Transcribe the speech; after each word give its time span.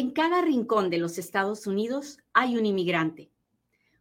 En 0.00 0.12
cada 0.12 0.40
rincón 0.40 0.88
de 0.88 0.96
los 0.96 1.18
Estados 1.18 1.66
Unidos 1.66 2.16
hay 2.32 2.56
un 2.56 2.64
inmigrante. 2.64 3.30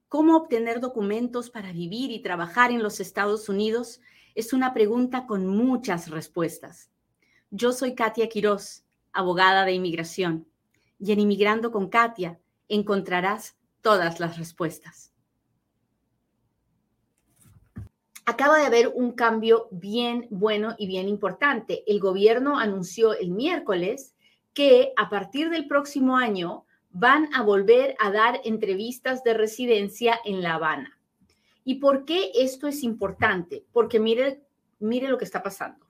¿Cómo 0.08 0.38
obtener 0.38 0.80
documentos 0.80 1.50
para 1.50 1.74
vivir 1.74 2.10
y 2.12 2.22
trabajar 2.22 2.72
en 2.72 2.82
los 2.82 3.02
Estados 3.02 3.50
Unidos? 3.50 4.00
Es 4.34 4.54
una 4.54 4.74
pregunta 4.74 5.28
con 5.28 5.46
muchas 5.46 6.10
respuestas. 6.10 6.90
Yo 7.52 7.74
soy 7.74 7.96
Katia 7.96 8.30
Quiroz, 8.30 8.86
abogada 9.12 9.66
de 9.66 9.74
inmigración, 9.74 10.48
y 11.00 11.12
en 11.12 11.20
Inmigrando 11.20 11.70
con 11.70 11.90
Katia 11.90 12.40
encontrarás 12.70 13.58
todas 13.82 14.22
las 14.22 14.38
respuestas. 14.38 15.12
Acaba 18.24 18.58
de 18.58 18.68
haber 18.68 18.88
un 18.96 19.12
cambio 19.12 19.68
bien 19.70 20.28
bueno 20.30 20.76
y 20.78 20.88
bien 20.88 21.10
importante. 21.10 21.84
El 21.92 22.00
gobierno 22.00 22.58
anunció 22.58 23.14
el 23.16 23.32
miércoles 23.32 24.14
que 24.60 24.92
a 24.98 25.10
partir 25.10 25.50
del 25.50 25.70
próximo 25.70 26.18
año 26.18 26.66
van 26.90 27.34
a 27.34 27.44
volver 27.44 27.96
a 27.98 28.12
dar 28.12 28.42
entrevistas 28.44 29.24
de 29.24 29.34
residencia 29.34 30.20
en 30.26 30.42
La 30.42 30.56
Habana. 30.56 31.00
¿Y 31.64 31.76
por 31.76 32.04
qué 32.04 32.32
esto 32.36 32.68
es 32.68 32.84
importante? 32.84 33.64
Porque 33.72 34.02
mire, 34.02 34.44
mire 34.80 35.08
lo 35.08 35.18
que 35.18 35.24
está 35.24 35.42
pasando. 35.42 35.88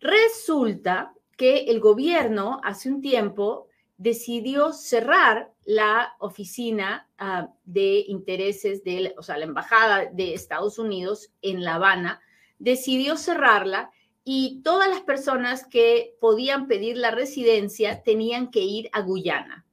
Resulta 0.00 1.14
que 1.38 1.60
el 1.60 1.80
gobierno 1.80 2.60
hace 2.62 2.90
un 2.90 3.00
tiempo 3.00 3.68
decidió 3.96 4.74
cerrar 4.74 5.54
la 5.64 6.14
oficina 6.18 7.08
ah, 7.16 7.48
de 7.64 8.04
intereses 8.06 8.84
de, 8.84 9.14
o 9.16 9.22
sea, 9.22 9.38
la 9.38 9.46
embajada 9.46 10.10
de 10.12 10.34
Estados 10.34 10.78
Unidos 10.78 11.32
en 11.40 11.64
La 11.64 11.76
Habana, 11.76 12.20
decidió 12.58 13.16
cerrarla 13.16 13.90
y 14.24 14.62
todas 14.62 14.88
las 14.88 15.02
personas 15.02 15.66
que 15.66 16.16
podían 16.18 16.66
pedir 16.66 16.96
la 16.96 17.10
residencia 17.10 18.02
tenían 18.02 18.50
que 18.50 18.60
ir 18.60 18.88
a 18.92 19.02
Guyana, 19.02 19.66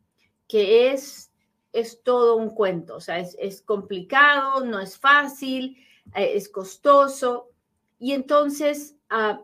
que 0.47 0.91
es, 0.91 1.31
es 1.71 2.03
todo 2.03 2.35
un 2.35 2.49
cuento, 2.49 2.97
o 2.97 3.01
sea, 3.01 3.19
es, 3.19 3.61
complicado, 3.61 4.65
no 4.65 4.81
es 4.81 4.97
fácil, 4.97 5.77
eh, 6.15 6.33
es 6.35 6.49
costoso. 6.49 7.49
Y 7.97 8.11
entonces 8.11 8.95
ah, 9.09 9.41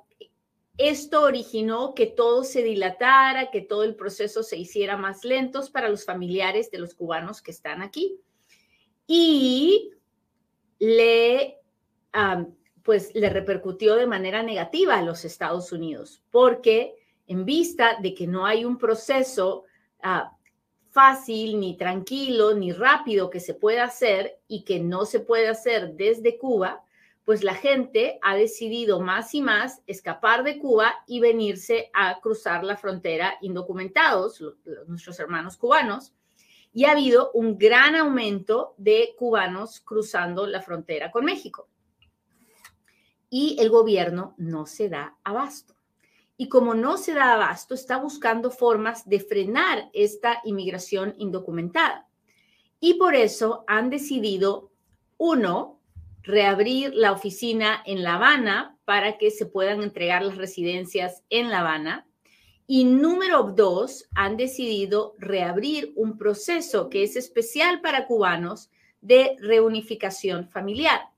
esto 0.78 1.24
originó 1.24 1.96
que 1.96 2.06
todo 2.06 2.44
se 2.44 2.62
dilatara, 2.62 3.50
que 3.50 3.62
todo 3.62 3.84
el 3.84 3.96
proceso 3.96 4.44
se 4.44 4.58
hiciera 4.58 4.96
más 4.96 5.24
lento 5.24 5.62
para 5.72 5.90
los 5.90 6.06
familiares 6.06 6.70
de 6.70 6.78
los 6.78 6.94
cubanos 6.94 7.42
que 7.42 7.52
están 7.52 7.82
aquí. 7.82 8.20
Y 9.08 9.92
le, 10.80 11.60
pues, 12.88 13.14
le 13.14 13.30
repercutió 13.30 13.96
de 13.96 14.08
manera 14.08 14.44
negativa 14.44 14.96
a 14.96 15.02
los 15.02 15.26
Estados 15.26 15.74
Unidos, 15.74 16.24
porque 16.32 16.96
en 17.28 17.44
vista 17.44 17.98
de 18.02 18.14
que 18.14 18.28
no 18.28 18.46
hay 18.46 18.64
un 18.64 18.78
proceso 18.78 19.66
ah, 20.02 20.32
fácil, 20.90 21.60
ni 21.60 21.76
tranquilo, 21.76 22.54
ni 22.54 22.72
rápido 22.72 23.30
que 23.30 23.42
se 23.42 23.54
pueda 23.54 23.84
hacer 23.84 24.40
y 24.48 24.64
que 24.64 24.80
no 24.80 25.04
se 25.04 25.20
puede 25.20 25.50
hacer 25.50 25.96
desde 25.96 26.38
Cuba, 26.38 26.82
pues 27.26 27.44
la 27.44 27.56
gente 27.56 28.20
ha 28.22 28.38
decidido 28.38 29.02
más 29.02 29.36
y 29.36 29.42
más 29.42 29.82
escapar 29.86 30.46
de 30.46 30.58
Cuba 30.58 30.94
y 31.08 31.20
venirse 31.20 31.92
a 31.94 32.22
cruzar 32.22 32.64
la 32.64 32.78
frontera 32.78 33.34
indocumentados, 33.42 34.42
nuestros 34.88 35.20
hermanos 35.20 35.58
cubanos, 35.58 36.14
y 36.72 36.86
ha 36.86 36.92
habido 36.92 37.32
un 37.34 37.58
gran 37.58 37.98
aumento 37.98 38.76
de 38.78 39.14
cubanos 39.18 39.82
cruzando 39.82 40.48
la 40.48 40.62
frontera 40.62 41.12
con 41.12 41.26
México. 41.26 41.68
Y 43.30 43.58
el 43.60 43.70
gobierno 43.70 44.34
no 44.38 44.66
se 44.66 44.90
da 44.90 45.18
abasto. 45.24 45.76
Y 46.38 46.50
como 46.50 46.76
no 46.76 46.98
se 46.98 47.14
da 47.14 47.34
abasto, 47.34 47.74
está 47.74 47.98
buscando 47.98 48.52
formas 48.52 49.10
de 49.10 49.20
frenar 49.20 49.90
esta 49.94 50.40
inmigración 50.46 51.16
indocumentada. 51.18 52.08
Y 52.80 52.94
por 52.96 53.16
eso 53.16 53.64
han 53.68 53.90
decidido, 53.90 54.72
uno, 55.18 55.82
reabrir 56.22 56.94
la 56.94 57.12
oficina 57.12 57.82
en 57.86 58.04
La 58.04 58.16
Habana 58.16 58.78
para 58.86 59.18
que 59.18 59.32
se 59.32 59.46
puedan 59.46 59.82
entregar 59.82 60.24
las 60.24 60.38
residencias 60.38 61.24
en 61.30 61.50
La 61.50 61.62
Habana. 61.62 62.08
Y 62.68 62.84
número 62.84 63.44
dos, 63.44 64.08
han 64.14 64.38
decidido 64.38 65.16
reabrir 65.18 65.94
un 65.96 66.18
proceso 66.18 66.90
que 66.90 67.04
es 67.04 67.16
especial 67.16 67.82
para 67.82 68.06
cubanos 68.06 68.70
de 69.02 69.38
reunificación 69.40 70.50
familiar. 70.50 71.10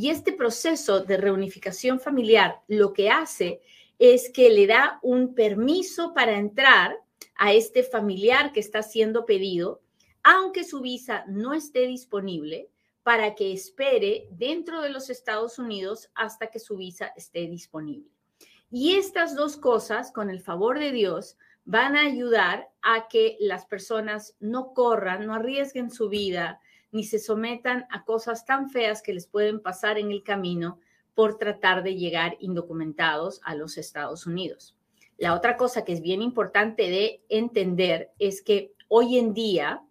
Y 0.00 0.10
este 0.10 0.32
proceso 0.32 1.00
de 1.00 1.16
reunificación 1.16 1.98
familiar 1.98 2.62
lo 2.68 2.92
que 2.92 3.10
hace 3.10 3.60
es 3.98 4.30
que 4.30 4.48
le 4.48 4.68
da 4.68 5.00
un 5.02 5.34
permiso 5.34 6.14
para 6.14 6.38
entrar 6.38 6.96
a 7.34 7.52
este 7.52 7.82
familiar 7.82 8.52
que 8.52 8.60
está 8.60 8.84
siendo 8.84 9.26
pedido, 9.26 9.82
aunque 10.22 10.62
su 10.62 10.82
visa 10.82 11.24
no 11.26 11.52
esté 11.52 11.88
disponible, 11.88 12.70
para 13.02 13.34
que 13.34 13.52
espere 13.52 14.28
dentro 14.30 14.82
de 14.82 14.90
los 14.90 15.10
Estados 15.10 15.58
Unidos 15.58 16.12
hasta 16.14 16.46
que 16.46 16.60
su 16.60 16.76
visa 16.76 17.12
esté 17.16 17.48
disponible. 17.48 18.08
Y 18.70 18.94
estas 18.94 19.34
dos 19.34 19.56
cosas, 19.56 20.12
con 20.12 20.30
el 20.30 20.40
favor 20.40 20.78
de 20.78 20.92
Dios, 20.92 21.36
van 21.64 21.96
a 21.96 22.02
ayudar 22.02 22.68
a 22.82 23.08
que 23.08 23.36
las 23.40 23.66
personas 23.66 24.36
no 24.38 24.74
corran, 24.74 25.26
no 25.26 25.34
arriesguen 25.34 25.90
su 25.90 26.08
vida, 26.08 26.60
ni 26.90 27.04
se 27.04 27.18
sometan 27.18 27.86
a 27.90 28.04
cosas 28.04 28.44
tan 28.44 28.70
feas 28.70 29.02
que 29.02 29.12
les 29.12 29.26
pueden 29.26 29.60
pasar 29.60 29.98
en 29.98 30.10
el 30.10 30.22
camino 30.22 30.80
por 31.14 31.36
tratar 31.36 31.82
de 31.82 31.96
llegar 31.96 32.36
indocumentados 32.40 33.40
a 33.44 33.54
los 33.54 33.76
Estados 33.76 34.26
Unidos. 34.26 34.76
La 35.16 35.34
otra 35.34 35.56
cosa 35.56 35.84
que 35.84 35.92
es 35.92 36.00
bien 36.00 36.22
importante 36.22 36.88
de 36.88 37.24
entender 37.28 38.12
es 38.20 38.40
que 38.40 38.72
hoy 38.86 39.18
en 39.18 39.34
día 39.34 39.82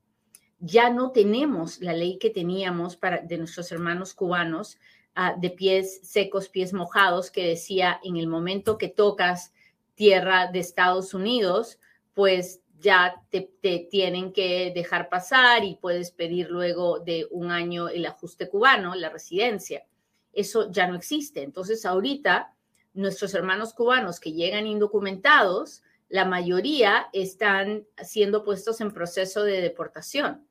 ya 0.59 0.89
no 0.89 1.11
tenemos 1.11 1.81
la 1.81 1.93
ley 1.93 2.17
que 2.17 2.29
teníamos 2.29 2.95
para, 2.95 3.17
de 3.17 3.37
nuestros 3.37 3.71
hermanos 3.71 4.13
cubanos 4.13 4.79
ah, 5.15 5.35
de 5.37 5.49
pies 5.49 5.99
secos, 6.03 6.49
pies 6.49 6.73
mojados, 6.73 7.29
que 7.29 7.45
decía 7.45 7.99
en 8.03 8.17
el 8.17 8.27
momento 8.27 8.77
que 8.77 8.87
tocas 8.87 9.53
tierra 9.95 10.49
de 10.51 10.59
Estados 10.59 11.13
Unidos, 11.13 11.79
pues 12.13 12.61
ya 12.79 13.23
te, 13.29 13.49
tienen 13.89 14.33
que 14.33 14.71
dejar 14.73 15.09
pasar 15.09 15.63
y 15.63 15.75
puedes 15.75 16.11
pedir 16.11 16.49
luego 16.49 16.99
de 16.99 17.27
un 17.31 17.51
año 17.51 17.89
el 17.89 18.05
ajuste 18.05 18.49
cubano, 18.49 18.95
la 18.95 19.09
residencia. 19.09 19.85
Eso 20.33 20.71
ya 20.71 20.87
no 20.87 20.95
existe. 20.95 21.43
Entonces, 21.43 21.85
ahorita, 21.85 22.53
nuestros 22.93 23.33
hermanos 23.33 23.73
cubanos 23.73 24.19
que 24.19 24.33
llegan 24.33 24.67
indocumentados, 24.67 25.83
la 26.09 26.25
mayoría 26.25 27.07
están 27.13 27.85
siendo 28.01 28.43
puestos 28.43 28.79
en 28.81 28.91
proceso 28.91 29.43
de 29.43 29.61
deportación 29.61 30.46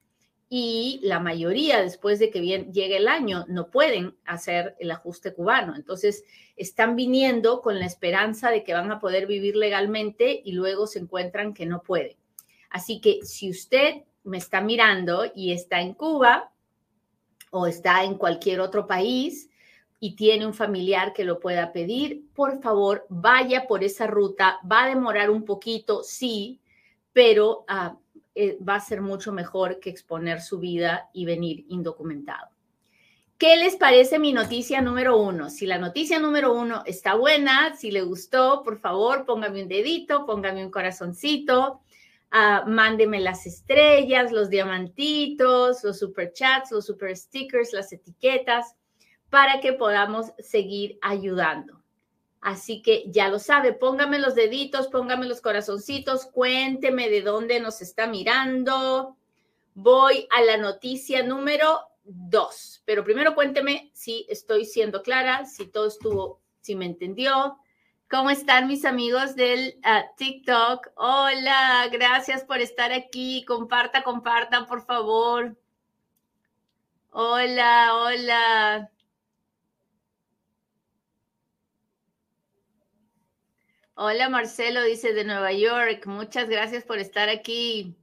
y 0.48 1.00
la 1.02 1.18
mayoría 1.18 1.82
después 1.82 2.20
de 2.20 2.30
que 2.30 2.40
llegue 2.40 2.96
el 2.96 3.08
año 3.08 3.44
no 3.48 3.68
pueden 3.70 4.16
hacer 4.24 4.76
el 4.78 4.92
ajuste 4.92 5.34
cubano. 5.34 5.74
Entonces, 5.74 6.24
están 6.56 6.94
viniendo 6.94 7.60
con 7.60 7.80
la 7.80 7.86
esperanza 7.86 8.50
de 8.50 8.62
que 8.62 8.72
van 8.72 8.92
a 8.92 9.00
poder 9.00 9.26
vivir 9.26 9.56
legalmente 9.56 10.40
y 10.44 10.52
luego 10.52 10.86
se 10.86 11.00
encuentran 11.00 11.52
que 11.52 11.66
no 11.66 11.82
pueden. 11.82 12.16
Así 12.70 13.00
que 13.00 13.20
si 13.24 13.50
usted 13.50 14.04
me 14.22 14.38
está 14.38 14.60
mirando 14.60 15.24
y 15.34 15.52
está 15.52 15.80
en 15.80 15.94
Cuba 15.94 16.52
o 17.50 17.66
está 17.66 18.04
en 18.04 18.14
cualquier 18.14 18.60
otro 18.60 18.86
país 18.86 19.50
y 19.98 20.14
tiene 20.14 20.46
un 20.46 20.54
familiar 20.54 21.12
que 21.12 21.24
lo 21.24 21.40
pueda 21.40 21.72
pedir, 21.72 22.24
por 22.34 22.62
favor, 22.62 23.04
vaya 23.08 23.66
por 23.66 23.82
esa 23.82 24.06
ruta. 24.06 24.60
Va 24.70 24.84
a 24.84 24.88
demorar 24.88 25.28
un 25.28 25.44
poquito, 25.44 26.04
sí, 26.04 26.60
pero... 27.12 27.64
Uh, 27.68 28.05
eh, 28.38 28.58
va 28.62 28.74
a 28.74 28.80
ser 28.80 29.00
mucho 29.00 29.32
mejor 29.32 29.80
que 29.80 29.88
exponer 29.88 30.42
su 30.42 30.58
vida 30.58 31.08
y 31.14 31.24
venir 31.24 31.64
indocumentado. 31.68 32.50
¿Qué 33.38 33.56
les 33.56 33.76
parece 33.76 34.18
mi 34.18 34.34
noticia 34.34 34.82
número 34.82 35.16
uno? 35.16 35.48
Si 35.48 35.64
la 35.64 35.78
noticia 35.78 36.18
número 36.18 36.52
uno 36.52 36.82
está 36.84 37.14
buena, 37.14 37.74
si 37.74 37.90
le 37.90 38.02
gustó, 38.02 38.62
por 38.62 38.78
favor, 38.78 39.24
póngame 39.24 39.62
un 39.62 39.68
dedito, 39.68 40.26
póngame 40.26 40.64
un 40.64 40.70
corazoncito, 40.70 41.80
uh, 42.32 42.68
mándeme 42.68 43.20
las 43.20 43.46
estrellas, 43.46 44.32
los 44.32 44.50
diamantitos, 44.50 45.82
los 45.82 45.98
super 45.98 46.30
chats, 46.34 46.72
los 46.72 46.84
super 46.84 47.16
stickers, 47.16 47.72
las 47.72 47.90
etiquetas, 47.90 48.74
para 49.30 49.60
que 49.60 49.72
podamos 49.72 50.32
seguir 50.38 50.98
ayudando. 51.00 51.75
Así 52.40 52.82
que 52.82 53.04
ya 53.08 53.28
lo 53.28 53.38
sabe, 53.38 53.72
póngame 53.72 54.18
los 54.18 54.34
deditos, 54.34 54.88
póngame 54.88 55.26
los 55.26 55.40
corazoncitos, 55.40 56.26
cuénteme 56.26 57.08
de 57.08 57.22
dónde 57.22 57.60
nos 57.60 57.82
está 57.82 58.06
mirando. 58.06 59.16
Voy 59.74 60.28
a 60.30 60.42
la 60.42 60.56
noticia 60.56 61.22
número 61.22 61.80
dos, 62.04 62.82
pero 62.84 63.04
primero 63.04 63.34
cuénteme 63.34 63.90
si 63.92 64.26
estoy 64.28 64.64
siendo 64.64 65.02
clara, 65.02 65.44
si 65.44 65.66
todo 65.66 65.88
estuvo, 65.88 66.40
si 66.60 66.76
me 66.76 66.86
entendió. 66.86 67.58
¿Cómo 68.08 68.30
están 68.30 68.68
mis 68.68 68.84
amigos 68.84 69.34
del 69.34 69.80
ah, 69.82 70.04
TikTok? 70.16 70.92
Hola, 70.94 71.88
gracias 71.90 72.44
por 72.44 72.58
estar 72.58 72.92
aquí. 72.92 73.44
Comparta, 73.44 74.04
comparta, 74.04 74.66
por 74.66 74.86
favor. 74.86 75.56
Hola, 77.10 77.90
hola. 77.94 78.90
Hola 83.98 84.28
Marcelo, 84.28 84.82
dice 84.82 85.14
de 85.14 85.24
Nueva 85.24 85.52
York. 85.52 86.06
Muchas 86.06 86.50
gracias 86.50 86.84
por 86.84 86.98
estar 86.98 87.30
aquí. 87.30 87.96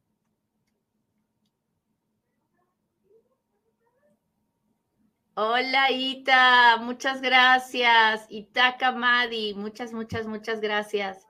Hola 5.36 5.92
Ita, 5.92 6.78
muchas 6.82 7.22
gracias. 7.22 8.26
Itaca 8.30 8.92
Madi, 8.92 9.54
muchas, 9.54 9.94
muchas, 9.94 10.26
muchas 10.26 10.62
gracias. 10.62 11.28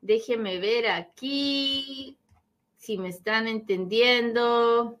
Déjeme 0.00 0.58
ver 0.60 0.88
aquí 0.88 2.18
si 2.78 2.96
me 2.96 3.10
están 3.10 3.46
entendiendo. 3.48 4.98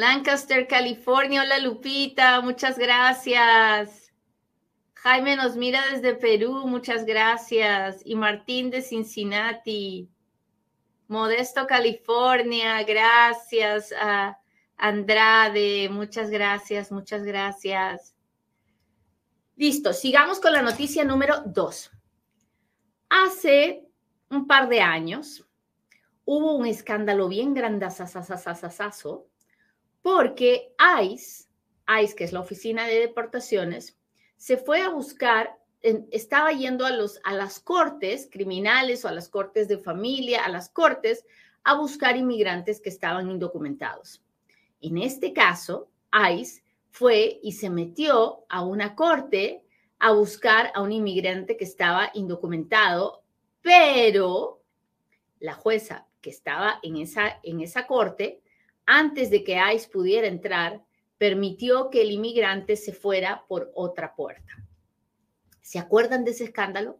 Lancaster, 0.00 0.66
California. 0.66 1.42
Hola 1.42 1.58
Lupita, 1.58 2.40
muchas 2.40 2.78
gracias. 2.78 4.10
Jaime 4.94 5.36
nos 5.36 5.56
mira 5.56 5.82
desde 5.92 6.14
Perú, 6.14 6.66
muchas 6.66 7.04
gracias. 7.04 8.00
Y 8.06 8.16
Martín 8.16 8.70
de 8.70 8.80
Cincinnati. 8.80 10.08
Modesto, 11.06 11.66
California, 11.66 12.82
gracias 12.84 13.92
a 13.92 14.38
Andrade, 14.78 15.90
muchas 15.90 16.30
gracias, 16.30 16.90
muchas 16.90 17.22
gracias. 17.22 18.14
Listo, 19.56 19.92
sigamos 19.92 20.40
con 20.40 20.54
la 20.54 20.62
noticia 20.62 21.04
número 21.04 21.42
dos. 21.44 21.90
Hace 23.10 23.84
un 24.30 24.46
par 24.46 24.70
de 24.70 24.80
años 24.80 25.46
hubo 26.24 26.54
un 26.54 26.64
escándalo 26.64 27.28
bien 27.28 27.52
grandazazazazazazo 27.52 29.26
porque 30.02 30.72
ICE, 31.02 31.48
ICE, 32.02 32.14
que 32.14 32.24
es 32.24 32.32
la 32.32 32.40
Oficina 32.40 32.86
de 32.86 33.00
Deportaciones, 33.00 33.96
se 34.36 34.56
fue 34.56 34.82
a 34.82 34.88
buscar 34.88 35.60
estaba 35.82 36.52
yendo 36.52 36.84
a, 36.84 36.90
los, 36.90 37.20
a 37.24 37.32
las 37.32 37.58
cortes 37.58 38.28
criminales 38.30 39.04
o 39.04 39.08
a 39.08 39.12
las 39.12 39.28
cortes 39.28 39.68
de 39.68 39.78
familia, 39.78 40.44
a 40.44 40.48
las 40.48 40.68
cortes, 40.68 41.24
a 41.64 41.74
buscar 41.74 42.16
inmigrantes 42.16 42.80
que 42.80 42.88
estaban 42.88 43.30
indocumentados. 43.30 44.22
En 44.80 44.98
este 44.98 45.32
caso, 45.32 45.88
ICE 46.12 46.62
fue 46.90 47.40
y 47.42 47.52
se 47.52 47.70
metió 47.70 48.44
a 48.48 48.62
una 48.62 48.94
corte 48.94 49.64
a 49.98 50.12
buscar 50.12 50.72
a 50.74 50.80
un 50.80 50.92
inmigrante 50.92 51.56
que 51.56 51.64
estaba 51.64 52.10
indocumentado, 52.14 53.22
pero 53.60 54.62
la 55.38 55.54
jueza 55.54 56.06
que 56.22 56.30
estaba 56.30 56.78
en 56.82 56.96
esa, 56.96 57.38
en 57.42 57.60
esa 57.60 57.86
corte, 57.86 58.39
antes 58.92 59.30
de 59.30 59.44
que 59.44 59.56
ICE 59.72 59.88
pudiera 59.88 60.26
entrar, 60.26 60.82
permitió 61.16 61.90
que 61.90 62.02
el 62.02 62.10
inmigrante 62.10 62.74
se 62.74 62.92
fuera 62.92 63.44
por 63.46 63.70
otra 63.74 64.16
puerta. 64.16 64.66
¿Se 65.60 65.78
acuerdan 65.78 66.24
de 66.24 66.32
ese 66.32 66.44
escándalo? 66.44 66.98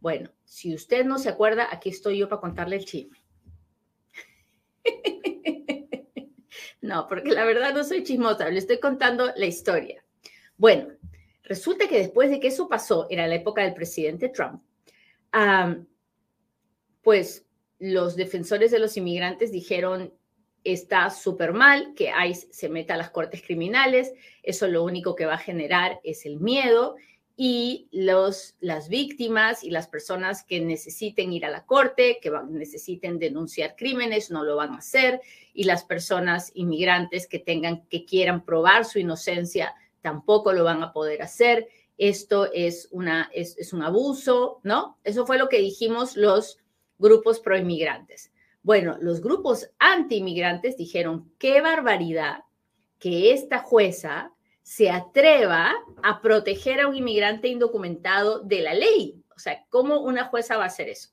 Bueno, 0.00 0.30
si 0.44 0.74
usted 0.74 1.06
no 1.06 1.18
se 1.18 1.30
acuerda, 1.30 1.68
aquí 1.70 1.88
estoy 1.88 2.18
yo 2.18 2.28
para 2.28 2.42
contarle 2.42 2.76
el 2.76 2.84
chisme. 2.84 3.22
no, 6.82 7.08
porque 7.08 7.30
la 7.30 7.46
verdad 7.46 7.72
no 7.72 7.82
soy 7.82 8.02
chismosa, 8.02 8.50
le 8.50 8.58
estoy 8.58 8.78
contando 8.78 9.32
la 9.34 9.46
historia. 9.46 10.04
Bueno, 10.58 10.88
resulta 11.44 11.88
que 11.88 11.96
después 11.96 12.28
de 12.28 12.40
que 12.40 12.48
eso 12.48 12.68
pasó, 12.68 13.06
era 13.08 13.26
la 13.26 13.36
época 13.36 13.62
del 13.62 13.72
presidente 13.72 14.28
Trump, 14.28 14.62
pues 17.00 17.46
los 17.78 18.16
defensores 18.16 18.70
de 18.70 18.78
los 18.78 18.98
inmigrantes 18.98 19.50
dijeron, 19.50 20.12
está 20.64 21.10
súper 21.10 21.52
mal 21.52 21.94
que 21.94 22.12
ICE 22.28 22.48
se 22.52 22.68
meta 22.68 22.94
a 22.94 22.98
las 22.98 23.10
cortes 23.10 23.42
criminales, 23.42 24.12
eso 24.42 24.66
lo 24.68 24.84
único 24.84 25.14
que 25.14 25.26
va 25.26 25.34
a 25.34 25.38
generar 25.38 26.00
es 26.04 26.26
el 26.26 26.40
miedo 26.40 26.96
y 27.42 27.88
los, 27.90 28.54
las 28.60 28.90
víctimas 28.90 29.64
y 29.64 29.70
las 29.70 29.88
personas 29.88 30.44
que 30.44 30.60
necesiten 30.60 31.32
ir 31.32 31.46
a 31.46 31.50
la 31.50 31.64
corte, 31.64 32.18
que 32.20 32.30
necesiten 32.50 33.18
denunciar 33.18 33.76
crímenes, 33.76 34.30
no 34.30 34.44
lo 34.44 34.56
van 34.56 34.74
a 34.74 34.78
hacer, 34.78 35.22
y 35.54 35.64
las 35.64 35.84
personas 35.84 36.50
inmigrantes 36.52 37.26
que 37.26 37.38
tengan, 37.38 37.86
que 37.86 38.04
quieran 38.04 38.44
probar 38.44 38.84
su 38.84 38.98
inocencia, 38.98 39.74
tampoco 40.02 40.52
lo 40.52 40.64
van 40.64 40.82
a 40.82 40.92
poder 40.92 41.22
hacer. 41.22 41.68
Esto 41.96 42.52
es, 42.52 42.88
una, 42.90 43.30
es, 43.32 43.56
es 43.56 43.72
un 43.72 43.84
abuso, 43.84 44.60
¿no? 44.62 44.98
Eso 45.02 45.24
fue 45.24 45.38
lo 45.38 45.48
que 45.48 45.60
dijimos 45.60 46.16
los 46.16 46.58
grupos 46.98 47.40
proinmigrantes. 47.40 48.30
Bueno, 48.62 48.98
los 49.00 49.20
grupos 49.20 49.70
anti-inmigrantes 49.78 50.76
dijeron, 50.76 51.32
qué 51.38 51.60
barbaridad 51.60 52.44
que 52.98 53.32
esta 53.32 53.58
jueza 53.58 54.32
se 54.62 54.90
atreva 54.90 55.72
a 56.02 56.20
proteger 56.20 56.80
a 56.80 56.88
un 56.88 56.94
inmigrante 56.94 57.48
indocumentado 57.48 58.40
de 58.40 58.60
la 58.60 58.74
ley. 58.74 59.22
O 59.34 59.38
sea, 59.38 59.64
¿cómo 59.70 60.00
una 60.00 60.26
jueza 60.26 60.58
va 60.58 60.64
a 60.64 60.68
hacer 60.68 60.88
eso? 60.88 61.10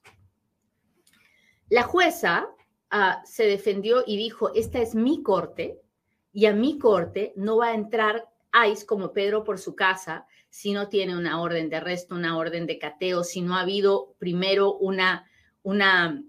La 1.70 1.82
jueza 1.82 2.48
ah, 2.90 3.22
se 3.24 3.44
defendió 3.44 4.04
y 4.06 4.16
dijo, 4.16 4.52
esta 4.54 4.80
es 4.80 4.94
mi 4.94 5.22
corte 5.22 5.80
y 6.32 6.46
a 6.46 6.52
mi 6.52 6.78
corte 6.78 7.32
no 7.36 7.56
va 7.56 7.68
a 7.68 7.74
entrar 7.74 8.28
ICE 8.70 8.86
como 8.86 9.12
Pedro 9.12 9.44
por 9.44 9.58
su 9.58 9.74
casa 9.74 10.26
si 10.50 10.72
no 10.72 10.88
tiene 10.88 11.16
una 11.16 11.40
orden 11.40 11.68
de 11.68 11.76
arresto, 11.76 12.14
una 12.14 12.36
orden 12.36 12.66
de 12.66 12.78
cateo, 12.78 13.24
si 13.24 13.42
no 13.42 13.56
ha 13.56 13.60
habido 13.60 14.14
primero 14.18 14.74
una, 14.74 15.28
una, 15.62 16.22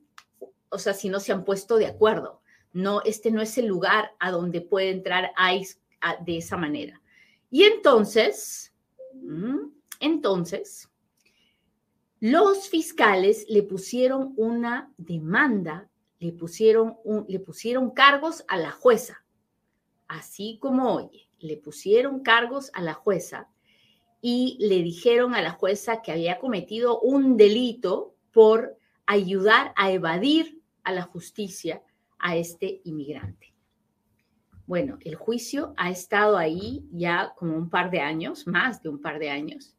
o 0.69 0.77
sea, 0.77 0.93
si 0.93 1.09
no 1.09 1.19
se 1.19 1.31
han 1.31 1.43
puesto 1.43 1.77
de 1.77 1.87
acuerdo. 1.87 2.41
No, 2.71 3.01
este 3.03 3.31
no 3.31 3.41
es 3.41 3.57
el 3.57 3.65
lugar 3.65 4.11
a 4.19 4.31
donde 4.31 4.61
puede 4.61 4.91
entrar 4.91 5.31
ICE 5.53 5.79
ah, 6.01 6.17
de 6.23 6.37
esa 6.37 6.55
manera. 6.55 7.01
Y 7.49 7.63
entonces, 7.63 8.73
mm, 9.13 9.69
entonces, 9.99 10.89
los 12.19 12.69
fiscales 12.69 13.45
le 13.49 13.63
pusieron 13.63 14.33
una 14.37 14.91
demanda, 14.97 15.89
le 16.19 16.31
pusieron, 16.33 16.97
le 17.27 17.39
pusieron 17.39 17.91
cargos 17.91 18.43
a 18.47 18.57
la 18.57 18.71
jueza, 18.71 19.23
así 20.07 20.59
como 20.61 20.93
oye, 20.93 21.29
le 21.39 21.57
pusieron 21.57 22.19
cargos 22.19 22.71
a 22.73 22.81
la 22.81 22.93
jueza 22.93 23.49
y 24.21 24.57
le 24.59 24.83
dijeron 24.83 25.33
a 25.33 25.41
la 25.41 25.51
jueza 25.51 26.01
que 26.01 26.11
había 26.11 26.39
cometido 26.39 26.99
un 26.99 27.37
delito 27.37 28.15
por 28.31 28.77
ayudar 29.05 29.73
a 29.75 29.91
evadir 29.91 30.58
a 30.83 30.91
la 30.91 31.03
justicia 31.03 31.81
a 32.19 32.35
este 32.35 32.81
inmigrante. 32.83 33.53
Bueno, 34.65 34.99
el 35.01 35.15
juicio 35.15 35.73
ha 35.77 35.89
estado 35.89 36.37
ahí 36.37 36.85
ya 36.91 37.33
como 37.35 37.55
un 37.55 37.69
par 37.69 37.89
de 37.89 38.01
años, 38.01 38.45
más 38.45 38.83
de 38.83 38.89
un 38.89 39.01
par 39.01 39.17
de 39.17 39.31
años. 39.31 39.75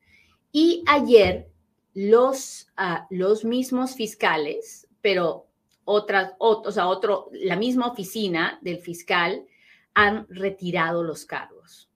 Y 0.50 0.82
ayer 0.86 1.48
los, 1.94 2.72
ah, 2.76 3.06
los 3.10 3.44
mismos 3.44 3.94
fiscales, 3.94 4.88
pero 5.00 5.46
otras, 5.84 6.34
o 6.38 6.70
sea, 6.72 6.88
otro, 6.88 7.30
la 7.32 7.56
misma 7.56 7.86
oficina 7.86 8.58
del 8.62 8.78
fiscal 8.78 9.46
han 9.94 10.26
retirado 10.28 11.02
los 11.02 11.24
cargos. 11.24 11.90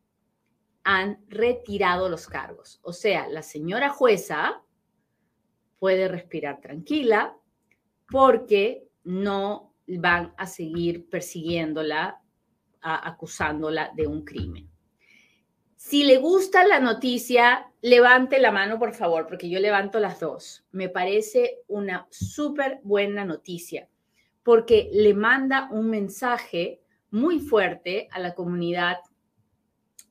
Han 0.84 1.24
retirado 1.28 2.08
los 2.08 2.26
cargos. 2.26 2.80
O 2.82 2.92
sea, 2.92 3.28
la 3.28 3.42
señora 3.42 3.90
jueza 3.90 4.62
puede 5.78 6.08
respirar 6.08 6.60
tranquila 6.60 7.36
porque 8.08 8.83
no 9.04 9.74
van 9.86 10.34
a 10.36 10.46
seguir 10.46 11.08
persiguiéndola 11.08 12.20
acusándola 12.80 13.92
de 13.96 14.06
un 14.06 14.24
crimen. 14.24 14.68
Si 15.76 16.04
le 16.04 16.18
gusta 16.18 16.66
la 16.66 16.80
noticia, 16.80 17.70
levante 17.82 18.38
la 18.38 18.50
mano, 18.50 18.78
por 18.78 18.94
favor, 18.94 19.26
porque 19.26 19.50
yo 19.50 19.60
levanto 19.60 20.00
las 20.00 20.20
dos. 20.20 20.64
Me 20.70 20.88
parece 20.88 21.58
una 21.68 22.06
súper 22.10 22.80
buena 22.82 23.24
noticia, 23.24 23.88
porque 24.42 24.88
le 24.92 25.12
manda 25.14 25.68
un 25.70 25.90
mensaje 25.90 26.80
muy 27.10 27.38
fuerte 27.38 28.08
a 28.10 28.18
la 28.18 28.34
comunidad 28.34 28.96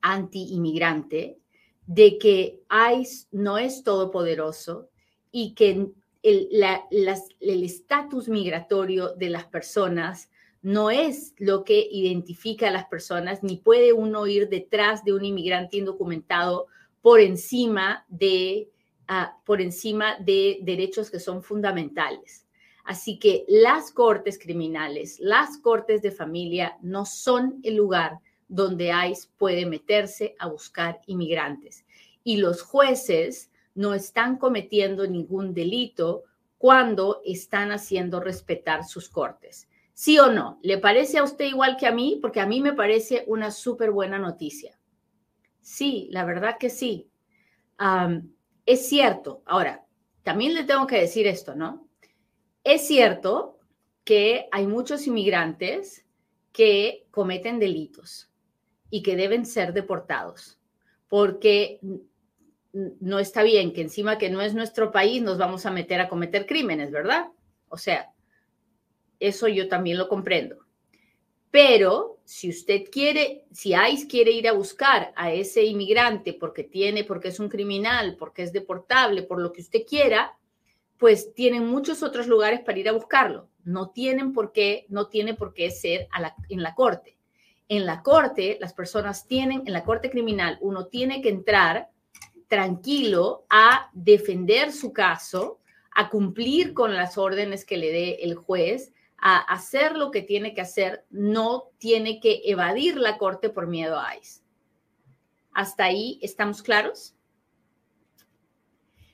anti-inmigrante 0.02 1.40
de 1.88 2.18
que 2.18 2.62
ICE 2.70 3.28
no 3.32 3.58
es 3.58 3.84
todopoderoso 3.84 4.90
y 5.32 5.56
que 5.56 5.92
el 6.24 7.64
estatus 7.64 8.30
migratorio 8.30 9.14
de 9.16 9.30
las 9.30 9.46
personas 9.46 10.30
no 10.64 10.90
es 10.90 11.36
lo 11.38 11.66
que 11.66 11.88
identifica 11.92 12.70
a 12.70 12.72
las 12.72 12.86
personas, 12.86 13.44
ni 13.44 13.58
puede 13.58 13.92
uno 13.92 14.26
ir 14.26 14.48
detrás 14.48 15.04
de 15.04 15.14
un 15.14 15.26
inmigrante 15.26 15.78
indocumentado 15.78 16.68
por 17.02 17.20
encima 17.20 18.06
de, 18.08 18.70
ah, 19.10 19.38
por 19.46 19.62
encima 19.62 20.16
de 20.20 20.60
derechos 20.62 21.12
que 21.12 21.20
son 21.20 21.44
fundamentales. 21.44 22.48
Así 22.86 23.20
que 23.20 23.44
las 23.50 23.92
cortes 23.92 24.40
criminales, 24.40 25.20
las 25.20 25.58
cortes 25.58 26.02
de 26.02 26.12
familia 26.12 26.78
no 26.82 27.06
son 27.06 27.60
el 27.64 27.76
lugar 27.76 28.20
donde 28.48 28.94
ICE 29.10 29.28
puede 29.38 29.66
meterse 29.66 30.34
a 30.40 30.48
buscar 30.48 31.02
inmigrantes. 31.08 31.86
Y 32.24 32.38
los 32.38 32.62
jueces 32.62 33.52
no 33.76 33.94
están 33.94 34.38
cometiendo 34.38 35.08
ningún 35.08 35.54
delito 35.54 36.24
cuando 36.58 37.22
están 37.26 37.72
haciendo 37.72 38.20
respetar 38.20 38.86
sus 38.86 39.10
cortes. 39.10 39.68
¿Sí 39.94 40.18
o 40.18 40.32
no? 40.32 40.60
¿Le 40.64 40.78
parece 40.78 41.18
a 41.18 41.24
usted 41.24 41.46
igual 41.46 41.78
que 41.78 41.88
a 41.88 41.92
mí? 41.92 42.20
Porque 42.22 42.40
a 42.40 42.46
mí 42.46 42.62
me 42.62 42.74
parece 42.74 43.24
una 43.28 43.52
súper 43.52 43.92
buena 43.92 44.18
noticia. 44.18 44.80
Sí, 45.62 46.08
la 46.12 46.26
verdad 46.26 46.58
que 46.60 46.70
sí. 46.70 47.10
es 48.66 48.88
cierto. 48.88 49.44
Ahora, 49.46 49.86
también 50.24 50.54
le 50.54 50.64
tengo 50.64 50.88
que 50.88 51.00
decir 51.00 51.28
esto, 51.28 51.54
¿no? 51.56 51.88
Es 52.64 52.88
cierto 52.88 53.60
que 54.04 54.48
hay 54.52 54.68
muchos 54.68 55.06
inmigrantes 55.06 56.06
que 56.52 57.08
cometen 57.12 57.60
delitos 57.60 58.32
y 58.90 59.02
que 59.02 59.16
deben 59.16 59.46
ser 59.46 59.74
deportados, 59.74 60.60
porque 61.08 61.80
no 62.74 63.20
está 63.20 63.44
bien 63.44 63.72
que 63.72 63.82
encima 63.82 64.18
que 64.18 64.30
no 64.30 64.42
es 64.42 64.56
nuestro 64.56 64.92
país 64.92 65.22
nos 65.22 65.38
vamos 65.38 65.66
a 65.66 65.72
meter 65.72 66.02
a 66.02 66.10
cometer 66.10 66.46
crímenes, 66.46 66.92
¿verdad? 66.92 67.28
O 67.70 67.78
sea, 67.78 68.12
eso 69.20 69.48
yo 69.48 69.68
también 69.70 69.98
lo 69.98 70.10
comprendo. 70.10 70.58
Pero 71.52 72.20
si 72.26 72.50
usted 72.50 72.86
quiere, 72.92 73.46
si 73.52 73.74
ICE 73.76 74.08
quiere 74.08 74.32
ir 74.32 74.48
a 74.48 74.54
buscar 74.54 75.14
a 75.16 75.32
ese 75.32 75.64
inmigrante 75.64 76.34
porque 76.34 76.64
tiene, 76.64 77.04
porque 77.04 77.28
es 77.28 77.40
un 77.40 77.48
criminal, 77.48 78.16
porque 78.18 78.42
es 78.42 78.52
deportable, 78.52 79.22
por 79.22 79.40
lo 79.40 79.54
que 79.54 79.62
usted 79.62 79.82
quiera, 79.88 80.36
pues 80.98 81.34
tienen 81.36 81.68
muchos 81.68 82.02
otros 82.02 82.26
lugares 82.28 82.62
para 82.62 82.80
ir 82.80 82.90
a 82.90 82.94
buscarlo. 82.94 83.50
No 83.64 83.92
tienen 83.92 84.34
por 84.34 84.52
qué, 84.52 84.88
no 84.90 85.10
tiene 85.10 85.36
por 85.36 85.54
qué 85.54 85.70
ser 85.70 86.08
en 86.50 86.64
la 86.64 86.74
corte. 86.74 87.18
En 87.70 87.86
la 87.86 88.02
corte, 88.02 88.58
las 88.60 88.74
personas 88.74 89.28
tienen, 89.28 89.64
en 89.68 89.74
la 89.74 89.84
corte 89.84 90.10
criminal, 90.10 90.58
uno 90.60 90.88
tiene 90.88 91.22
que 91.22 91.30
entrar 91.30 91.93
tranquilo 92.54 93.48
a 93.50 93.90
defender 93.94 94.72
su 94.72 94.94
caso, 94.94 95.60
a 95.90 96.12
cumplir 96.12 96.76
con 96.76 96.94
las 96.94 97.18
órdenes 97.18 97.66
que 97.66 97.78
le 97.78 97.92
dé 97.92 98.20
el 98.22 98.36
juez, 98.36 98.94
a 99.18 99.40
hacer 99.40 99.98
lo 99.98 100.12
que 100.12 100.22
tiene 100.22 100.54
que 100.54 100.62
hacer, 100.62 101.04
no 101.10 101.72
tiene 101.80 102.20
que 102.20 102.44
evadir 102.46 102.98
la 102.98 103.18
corte 103.18 103.50
por 103.50 103.66
miedo 103.66 104.00
a 104.00 104.16
ICE. 104.18 104.44
¿Hasta 105.52 105.86
ahí 105.86 106.20
estamos 106.22 106.62
claros? 106.62 107.16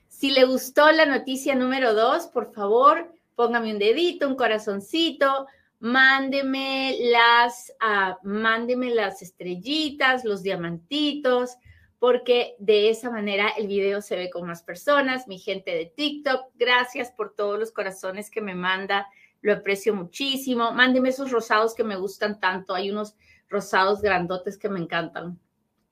Si 0.08 0.32
le 0.32 0.44
gustó 0.44 0.92
la 0.92 1.06
noticia 1.06 1.54
número 1.54 1.94
dos, 1.94 2.26
por 2.26 2.52
favor, 2.52 3.10
póngame 3.36 3.72
un 3.72 3.78
dedito, 3.78 4.28
un 4.28 4.36
corazoncito, 4.36 5.46
mándeme 5.78 6.94
las, 7.10 7.72
uh, 7.80 8.28
mándeme 8.28 8.94
las 8.94 9.22
estrellitas, 9.22 10.26
los 10.26 10.42
diamantitos, 10.42 11.56
porque 12.00 12.56
de 12.58 12.88
esa 12.88 13.10
manera 13.10 13.50
el 13.50 13.68
video 13.68 14.00
se 14.00 14.16
ve 14.16 14.30
con 14.30 14.46
más 14.46 14.62
personas. 14.62 15.28
Mi 15.28 15.38
gente 15.38 15.70
de 15.70 15.84
TikTok, 15.84 16.46
gracias 16.54 17.12
por 17.12 17.34
todos 17.36 17.58
los 17.58 17.70
corazones 17.72 18.30
que 18.30 18.40
me 18.40 18.54
manda, 18.54 19.06
lo 19.42 19.52
aprecio 19.52 19.94
muchísimo. 19.94 20.72
Mándeme 20.72 21.10
esos 21.10 21.30
rosados 21.30 21.74
que 21.74 21.84
me 21.84 21.96
gustan 21.96 22.40
tanto. 22.40 22.74
Hay 22.74 22.90
unos 22.90 23.16
rosados 23.50 24.00
grandotes 24.00 24.56
que 24.56 24.70
me 24.70 24.80
encantan. 24.80 25.38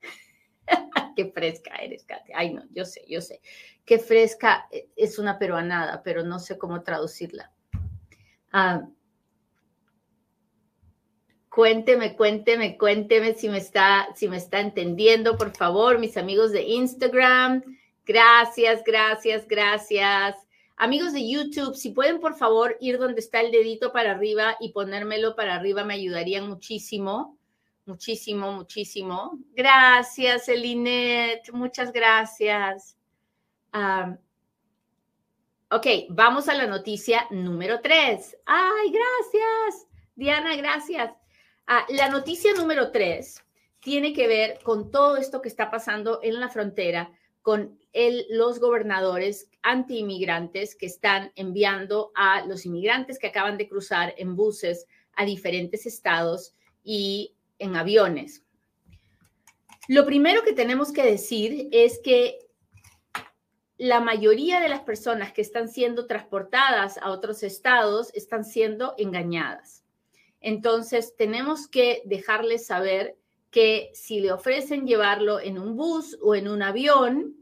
Qué 1.15 1.31
fresca 1.31 1.75
eres, 1.75 2.05
Katia. 2.05 2.35
Ay, 2.37 2.55
no, 2.55 2.63
yo 2.71 2.85
sé, 2.85 3.05
yo 3.07 3.21
sé. 3.21 3.39
Qué 3.85 3.99
fresca 3.99 4.67
eh, 4.71 4.89
es 4.95 5.19
una 5.19 5.37
peruanada, 5.37 6.01
pero 6.01 6.23
no 6.23 6.39
sé 6.39 6.57
cómo 6.57 6.81
traducirla. 6.81 7.53
Ah, 8.51 8.81
Cuénteme, 11.49 12.15
cuénteme, 12.15 12.77
cuénteme 12.77 13.33
si 13.33 13.49
me 13.49 13.57
está, 13.57 14.07
si 14.15 14.27
me 14.27 14.37
está 14.37 14.59
entendiendo, 14.59 15.35
por 15.35 15.55
favor, 15.55 15.97
mis 15.97 16.15
amigos 16.15 16.51
de 16.51 16.61
Instagram. 16.61 17.63
Gracias, 18.05 18.83
gracias, 18.83 19.47
gracias. 19.47 20.35
Amigos 20.77 21.11
de 21.11 21.27
YouTube, 21.27 21.75
si 21.75 21.89
pueden, 21.89 22.19
por 22.19 22.35
favor, 22.35 22.77
ir 22.79 22.99
donde 22.99 23.19
está 23.19 23.41
el 23.41 23.51
dedito 23.51 23.91
para 23.91 24.11
arriba 24.11 24.55
y 24.59 24.71
ponérmelo 24.71 25.35
para 25.35 25.55
arriba, 25.55 25.83
me 25.83 25.95
ayudarían 25.95 26.47
muchísimo, 26.47 27.37
muchísimo, 27.85 28.53
muchísimo. 28.53 29.39
Gracias, 29.53 30.47
Elinet, 30.47 31.51
muchas 31.51 31.91
gracias. 31.91 32.95
ok, 35.69 35.87
vamos 36.09 36.47
a 36.47 36.53
la 36.53 36.67
noticia 36.67 37.27
número 37.31 37.81
tres. 37.81 38.37
Ay, 38.45 38.91
gracias. 38.91 39.87
Diana, 40.15 40.55
gracias. 40.55 41.18
Ah, 41.71 41.85
la 41.89 42.09
noticia 42.09 42.51
número 42.55 42.89
tres 42.89 43.43
tiene 43.79 44.11
que 44.11 44.27
ver 44.27 44.57
con 44.63 44.89
todo 44.89 45.17
esto 45.17 45.39
que 45.39 45.49
está 45.49 45.69
pasando 45.69 46.19
en 46.23 46.39
la 46.39 46.49
frontera 46.49 47.11
con 47.43 47.77
los 48.31 48.59
gobernadores 48.59 49.51
anti-inmigrantes 49.61 50.75
que 50.75 50.87
están 50.87 51.31
enviando 51.35 52.11
a 52.15 52.43
los 52.47 52.65
inmigrantes 52.65 53.19
que 53.19 53.27
acaban 53.27 53.55
de 53.59 53.69
cruzar 53.69 54.15
en 54.17 54.35
buses 54.35 54.87
a 55.13 55.25
diferentes 55.25 55.85
estados 55.85 56.55
y 56.83 57.35
en 57.59 57.75
aviones. 57.75 58.43
Lo 59.87 60.07
primero 60.07 60.41
que 60.41 60.53
tenemos 60.53 60.91
que 60.91 61.03
decir 61.03 61.69
es 61.71 61.99
que 61.99 62.39
la 63.77 63.99
mayoría 63.99 64.59
de 64.59 64.69
las 64.69 64.81
personas 64.81 65.33
que 65.33 65.43
están 65.43 65.69
siendo 65.69 66.07
transportadas 66.07 66.97
a 66.97 67.11
otros 67.11 67.43
estados 67.43 68.11
están 68.15 68.43
siendo 68.43 68.95
engañadas. 68.97 69.83
Entonces, 70.41 71.15
tenemos 71.17 71.67
que 71.67 72.01
dejarles 72.05 72.65
saber 72.65 73.17
que 73.51 73.91
si 73.93 74.19
le 74.19 74.31
ofrecen 74.31 74.85
llevarlo 74.85 75.39
en 75.39 75.57
un 75.57 75.75
bus 75.75 76.17
o 76.21 76.35
en 76.35 76.47
un 76.47 76.61
avión, 76.61 77.35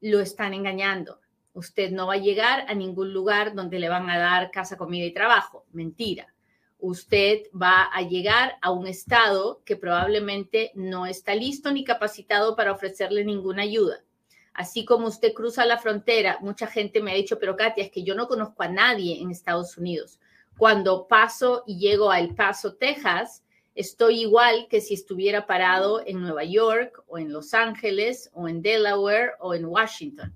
lo 0.00 0.20
están 0.20 0.54
engañando. 0.54 1.20
Usted 1.54 1.90
no 1.90 2.06
va 2.06 2.14
a 2.14 2.18
llegar 2.18 2.66
a 2.68 2.74
ningún 2.74 3.12
lugar 3.12 3.54
donde 3.54 3.78
le 3.78 3.88
van 3.88 4.10
a 4.10 4.18
dar 4.18 4.50
casa, 4.50 4.76
comida 4.76 5.06
y 5.06 5.14
trabajo. 5.14 5.64
Mentira. 5.72 6.32
Usted 6.78 7.44
va 7.50 7.84
a 7.84 8.02
llegar 8.02 8.58
a 8.60 8.70
un 8.70 8.86
estado 8.86 9.62
que 9.64 9.76
probablemente 9.76 10.70
no 10.74 11.06
está 11.06 11.34
listo 11.34 11.72
ni 11.72 11.84
capacitado 11.84 12.54
para 12.54 12.72
ofrecerle 12.72 13.24
ninguna 13.24 13.62
ayuda. 13.62 14.04
Así 14.52 14.84
como 14.84 15.06
usted 15.06 15.32
cruza 15.32 15.64
la 15.64 15.78
frontera, 15.78 16.38
mucha 16.42 16.66
gente 16.66 17.02
me 17.02 17.12
ha 17.12 17.14
dicho, 17.14 17.38
pero 17.38 17.56
Katia, 17.56 17.84
es 17.84 17.90
que 17.90 18.02
yo 18.02 18.14
no 18.14 18.28
conozco 18.28 18.62
a 18.62 18.68
nadie 18.68 19.20
en 19.20 19.30
Estados 19.30 19.78
Unidos 19.78 20.20
cuando 20.56 21.06
paso 21.06 21.64
y 21.66 21.78
llego 21.78 22.10
a 22.10 22.20
El 22.20 22.34
Paso, 22.34 22.74
Texas, 22.74 23.44
estoy 23.74 24.20
igual 24.20 24.66
que 24.68 24.80
si 24.80 24.94
estuviera 24.94 25.46
parado 25.46 26.02
en 26.06 26.20
Nueva 26.20 26.44
York 26.44 27.02
o 27.06 27.18
en 27.18 27.32
Los 27.32 27.52
Ángeles 27.52 28.30
o 28.32 28.48
en 28.48 28.62
Delaware 28.62 29.32
o 29.40 29.54
en 29.54 29.66
Washington. 29.66 30.34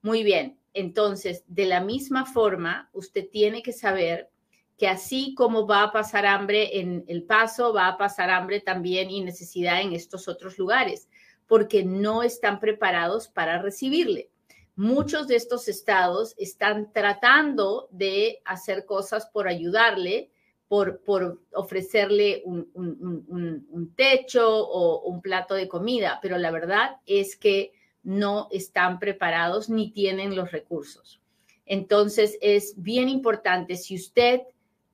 Muy 0.00 0.22
bien, 0.22 0.58
entonces, 0.72 1.44
de 1.46 1.66
la 1.66 1.80
misma 1.80 2.24
forma, 2.24 2.88
usted 2.92 3.28
tiene 3.30 3.62
que 3.62 3.72
saber 3.72 4.30
que 4.78 4.88
así 4.88 5.34
como 5.34 5.66
va 5.66 5.82
a 5.82 5.92
pasar 5.92 6.24
hambre 6.24 6.78
en 6.78 7.04
El 7.08 7.24
Paso, 7.24 7.74
va 7.74 7.88
a 7.88 7.98
pasar 7.98 8.30
hambre 8.30 8.60
también 8.60 9.10
y 9.10 9.20
necesidad 9.20 9.82
en 9.82 9.92
estos 9.92 10.28
otros 10.28 10.56
lugares, 10.56 11.08
porque 11.46 11.84
no 11.84 12.22
están 12.22 12.60
preparados 12.60 13.28
para 13.28 13.60
recibirle 13.60 14.30
muchos 14.78 15.26
de 15.26 15.34
estos 15.34 15.66
estados 15.66 16.36
están 16.38 16.92
tratando 16.92 17.88
de 17.90 18.40
hacer 18.44 18.86
cosas 18.86 19.26
por 19.26 19.48
ayudarle, 19.48 20.30
por, 20.68 21.00
por 21.00 21.42
ofrecerle 21.52 22.42
un, 22.44 23.92
techo 23.96 24.48
o 24.48 25.02
un 25.02 25.20
plato 25.20 25.54
de 25.54 25.66
comida, 25.66 26.20
pero 26.22 26.38
la 26.38 26.52
verdad 26.52 26.98
es 27.06 27.34
que 27.34 27.72
no 28.04 28.46
están 28.52 29.00
preparados 29.00 29.68
ni 29.68 29.90
tienen 29.90 30.36
los 30.36 30.52
recursos. 30.52 31.20
Entonces 31.66 32.38
es 32.40 32.74
bien 32.76 33.08
importante, 33.08 33.76
si 33.76 33.96
usted 33.96 34.42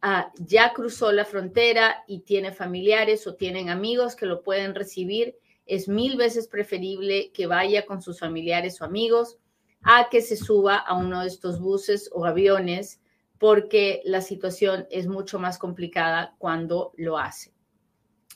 ah, 0.00 0.32
ya 0.38 0.72
cruzó 0.72 1.12
la 1.12 1.26
frontera 1.26 2.04
y 2.06 2.20
tiene 2.20 2.52
familiares 2.52 3.26
o 3.26 3.34
tienen 3.34 3.68
amigos 3.68 4.16
que 4.16 4.24
lo 4.24 4.42
pueden 4.42 4.74
recibir, 4.74 5.36
es 5.66 5.88
mil 5.88 6.16
veces 6.16 6.48
preferible 6.48 7.32
que 7.32 7.46
vaya 7.46 7.84
con 7.84 8.00
sus 8.00 8.18
familiares 8.18 8.80
o 8.80 8.86
amigos 8.86 9.36
a 9.84 10.08
que 10.10 10.22
se 10.22 10.36
suba 10.36 10.76
a 10.76 10.96
uno 10.96 11.20
de 11.20 11.28
estos 11.28 11.60
buses 11.60 12.10
o 12.12 12.24
aviones 12.24 13.00
porque 13.38 14.00
la 14.04 14.22
situación 14.22 14.86
es 14.90 15.06
mucho 15.06 15.38
más 15.38 15.58
complicada 15.58 16.34
cuando 16.38 16.92
lo 16.96 17.18
hace. 17.18 17.52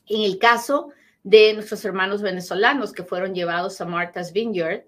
En 0.07 0.23
el 0.23 0.38
caso 0.38 0.90
de 1.23 1.55
nuestros 1.55 1.85
hermanos 1.85 2.21
venezolanos 2.21 2.93
que 2.93 3.05
fueron 3.05 3.35
llevados 3.35 3.81
a 3.81 3.87
Martha's 3.87 4.33
Vineyard, 4.33 4.85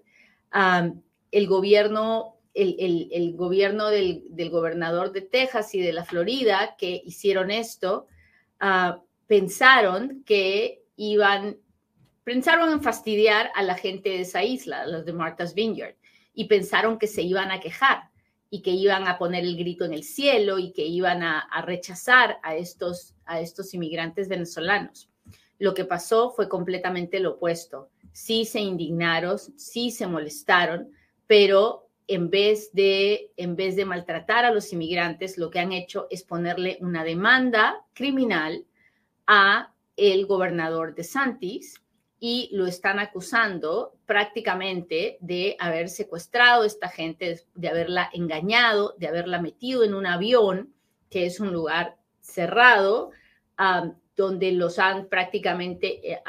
el 1.31 1.47
gobierno, 1.47 2.37
el, 2.53 3.33
gobierno 3.35 3.89
del, 3.89 4.49
gobernador 4.51 5.11
de 5.11 5.21
Texas 5.21 5.73
y 5.73 5.81
de 5.81 5.93
la 5.93 6.05
Florida 6.05 6.75
que 6.77 7.01
hicieron 7.03 7.49
esto, 7.49 8.07
ah, 8.59 9.01
pensaron 9.25 10.23
que 10.25 10.83
iban, 10.95 11.57
pensaron 12.23 12.71
en 12.71 12.83
fastidiar 12.83 13.49
a 13.55 13.63
la 13.63 13.75
gente 13.75 14.09
de 14.09 14.21
esa 14.21 14.43
isla, 14.43 14.85
los 14.85 15.05
de 15.05 15.13
Martha's 15.13 15.55
Vineyard 15.55 15.95
y 16.33 16.45
pensaron 16.45 16.97
que 16.97 17.07
se 17.07 17.21
iban 17.21 17.51
a 17.51 17.59
quejar 17.59 18.09
y 18.49 18.61
que 18.61 18.71
iban 18.71 19.07
a 19.07 19.17
poner 19.17 19.43
el 19.43 19.57
grito 19.57 19.85
en 19.85 19.93
el 19.93 20.03
cielo 20.03 20.59
y 20.59 20.73
que 20.73 20.85
iban 20.85 21.23
a, 21.23 21.47
rechazar 21.65 22.39
a 22.43 22.55
estos, 22.55 23.15
a 23.25 23.39
estos 23.39 23.73
inmigrantes 23.73 24.27
venezolanos. 24.27 25.09
Lo 25.57 25.73
que 25.73 25.85
pasó 25.85 26.31
fue 26.31 26.49
completamente 26.49 27.19
lo 27.19 27.33
opuesto. 27.33 27.89
Sí 28.11 28.45
se 28.45 28.59
indignaron, 28.59 29.37
sí 29.39 29.89
se 29.91 30.05
molestaron, 30.05 30.91
pero 31.27 31.87
en 32.07 32.29
vez 32.29 32.73
de, 32.73 33.31
en 33.37 33.55
vez 33.55 33.77
de 33.77 33.85
maltratar 33.85 34.43
a 34.43 34.51
los 34.51 34.73
inmigrantes, 34.73 35.37
lo 35.37 35.49
que 35.49 35.59
han 35.59 35.71
hecho 35.71 36.07
es 36.09 36.23
ponerle 36.23 36.77
una 36.81 37.05
demanda 37.05 37.85
criminal 37.93 38.65
a 39.27 39.73
el 39.95 40.25
gobernador 40.25 40.93
de 40.93 41.05
Santis 41.05 41.81
y 42.23 42.49
lo 42.53 42.67
están 42.67 42.99
acusando 42.99 43.95
prácticamente 44.05 45.17
de 45.21 45.57
haber 45.59 45.89
secuestrado 45.89 46.61
a 46.61 46.67
esta 46.67 46.87
gente, 46.87 47.41
de 47.55 47.67
haberla 47.67 48.11
engañado, 48.13 48.93
de 48.99 49.07
haberla 49.07 49.41
metido 49.41 49.83
en 49.83 49.95
un 49.95 50.05
avión 50.05 50.71
que 51.09 51.25
es 51.25 51.39
un 51.39 51.51
lugar 51.51 51.97
cerrado, 52.21 53.09
donde 54.15 54.51
los 54.51 54.77
han 54.77 55.07
prácticamente 55.07 56.13
eh, 56.13 56.21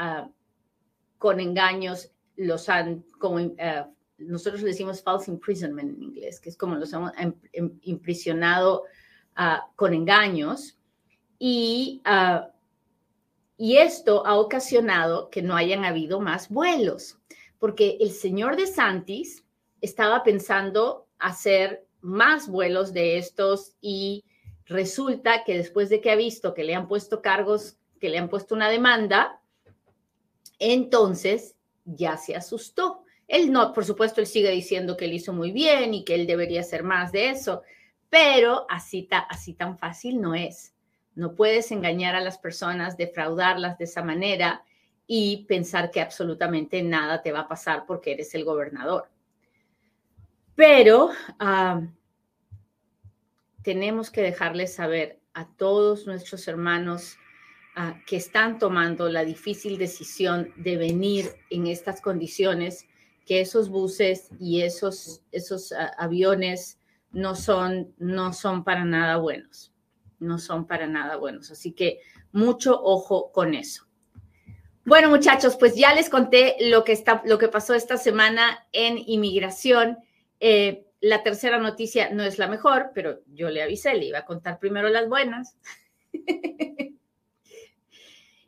con 1.18 1.40
engaños, 1.40 2.10
los 2.36 2.70
han, 2.70 3.04
como 3.18 3.38
eh, 3.38 3.84
nosotros 4.16 4.62
decimos 4.62 5.02
false 5.02 5.30
imprisonment 5.30 5.94
en 5.94 6.02
inglés, 6.02 6.40
que 6.40 6.48
es 6.48 6.56
como 6.56 6.74
los 6.76 6.94
han 6.94 7.12
em, 7.18 7.34
em, 7.52 7.78
imprisionado 7.82 8.84
ah, 9.36 9.66
con 9.76 9.92
engaños. 9.92 10.78
Y, 11.38 12.00
ah, 12.06 12.51
y 13.62 13.76
esto 13.76 14.26
ha 14.26 14.40
ocasionado 14.40 15.30
que 15.30 15.40
no 15.40 15.54
hayan 15.54 15.84
habido 15.84 16.18
más 16.18 16.48
vuelos, 16.48 17.20
porque 17.60 17.96
el 18.00 18.10
señor 18.10 18.56
de 18.56 18.66
Santis 18.66 19.44
estaba 19.80 20.24
pensando 20.24 21.06
hacer 21.20 21.86
más 22.00 22.48
vuelos 22.48 22.92
de 22.92 23.18
estos 23.18 23.76
y 23.80 24.24
resulta 24.66 25.44
que 25.44 25.56
después 25.56 25.90
de 25.90 26.00
que 26.00 26.10
ha 26.10 26.16
visto 26.16 26.54
que 26.54 26.64
le 26.64 26.74
han 26.74 26.88
puesto 26.88 27.22
cargos, 27.22 27.76
que 28.00 28.08
le 28.08 28.18
han 28.18 28.28
puesto 28.28 28.56
una 28.56 28.68
demanda, 28.68 29.40
entonces 30.58 31.54
ya 31.84 32.16
se 32.16 32.34
asustó. 32.34 33.04
Él 33.28 33.52
no, 33.52 33.72
por 33.72 33.84
supuesto, 33.84 34.20
él 34.20 34.26
sigue 34.26 34.50
diciendo 34.50 34.96
que 34.96 35.04
él 35.04 35.12
hizo 35.12 35.32
muy 35.32 35.52
bien 35.52 35.94
y 35.94 36.04
que 36.04 36.16
él 36.16 36.26
debería 36.26 36.62
hacer 36.62 36.82
más 36.82 37.12
de 37.12 37.30
eso, 37.30 37.62
pero 38.10 38.66
así, 38.68 39.08
así 39.28 39.54
tan 39.54 39.78
fácil 39.78 40.20
no 40.20 40.34
es. 40.34 40.74
No 41.14 41.34
puedes 41.34 41.70
engañar 41.72 42.14
a 42.14 42.20
las 42.20 42.38
personas, 42.38 42.96
defraudarlas 42.96 43.78
de 43.78 43.84
esa 43.84 44.02
manera 44.02 44.64
y 45.06 45.44
pensar 45.46 45.90
que 45.90 46.00
absolutamente 46.00 46.82
nada 46.82 47.22
te 47.22 47.32
va 47.32 47.40
a 47.40 47.48
pasar 47.48 47.84
porque 47.86 48.12
eres 48.12 48.34
el 48.34 48.44
gobernador. 48.44 49.08
Pero 50.54 51.10
ah, 51.38 51.82
tenemos 53.62 54.10
que 54.10 54.22
dejarles 54.22 54.74
saber 54.74 55.20
a 55.34 55.46
todos 55.46 56.06
nuestros 56.06 56.46
hermanos 56.48 57.16
ah, 57.74 58.00
que 58.06 58.16
están 58.16 58.58
tomando 58.58 59.08
la 59.08 59.24
difícil 59.24 59.78
decisión 59.78 60.52
de 60.56 60.76
venir 60.76 61.30
en 61.50 61.66
estas 61.66 62.00
condiciones, 62.00 62.86
que 63.26 63.40
esos 63.40 63.68
buses 63.68 64.28
y 64.38 64.62
esos, 64.62 65.22
esos 65.32 65.72
ah, 65.72 65.92
aviones 65.98 66.78
no 67.12 67.34
son, 67.34 67.94
no 67.98 68.32
son 68.32 68.64
para 68.64 68.84
nada 68.84 69.16
buenos, 69.16 69.71
no 70.22 70.38
son 70.38 70.66
para 70.66 70.86
nada 70.86 71.16
buenos. 71.16 71.50
Así 71.50 71.72
que 71.72 72.00
mucho 72.32 72.80
ojo 72.82 73.32
con 73.32 73.54
eso. 73.54 73.86
Bueno, 74.84 75.10
muchachos, 75.10 75.56
pues 75.56 75.76
ya 75.76 75.94
les 75.94 76.08
conté 76.08 76.56
lo 76.60 76.82
que, 76.82 76.92
está, 76.92 77.22
lo 77.24 77.38
que 77.38 77.48
pasó 77.48 77.74
esta 77.74 77.96
semana 77.96 78.66
en 78.72 78.98
inmigración. 78.98 79.98
Eh, 80.40 80.86
la 81.00 81.22
tercera 81.22 81.58
noticia 81.58 82.10
no 82.10 82.24
es 82.24 82.38
la 82.38 82.48
mejor, 82.48 82.90
pero 82.94 83.20
yo 83.26 83.48
le 83.50 83.62
avisé, 83.62 83.94
le 83.94 84.06
iba 84.06 84.18
a 84.18 84.24
contar 84.24 84.58
primero 84.58 84.88
las 84.88 85.08
buenas. 85.08 85.56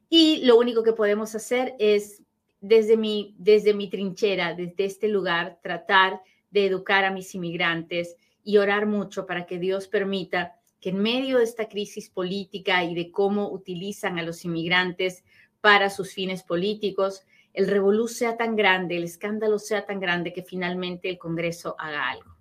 y 0.08 0.44
lo 0.44 0.58
único 0.58 0.82
que 0.82 0.92
podemos 0.92 1.34
hacer 1.36 1.76
es, 1.78 2.22
desde 2.60 2.96
mi, 2.96 3.36
desde 3.38 3.74
mi 3.74 3.88
trinchera, 3.88 4.54
desde 4.54 4.86
este 4.86 5.08
lugar, 5.08 5.58
tratar 5.62 6.20
de 6.50 6.66
educar 6.66 7.04
a 7.04 7.10
mis 7.10 7.34
inmigrantes 7.34 8.16
y 8.42 8.58
orar 8.58 8.86
mucho 8.86 9.26
para 9.26 9.46
que 9.46 9.58
Dios 9.58 9.86
permita 9.86 10.56
que 10.84 10.90
en 10.90 10.98
medio 10.98 11.38
de 11.38 11.44
esta 11.44 11.66
crisis 11.66 12.10
política 12.10 12.84
y 12.84 12.94
de 12.94 13.10
cómo 13.10 13.50
utilizan 13.50 14.18
a 14.18 14.22
los 14.22 14.44
inmigrantes 14.44 15.24
para 15.62 15.88
sus 15.88 16.12
fines 16.12 16.42
políticos, 16.42 17.22
el 17.54 17.68
revolú 17.68 18.06
sea 18.06 18.36
tan 18.36 18.54
grande, 18.54 18.98
el 18.98 19.04
escándalo 19.04 19.58
sea 19.58 19.86
tan 19.86 19.98
grande 19.98 20.34
que 20.34 20.42
finalmente 20.42 21.08
el 21.08 21.16
Congreso 21.16 21.74
haga 21.78 22.10
algo. 22.10 22.36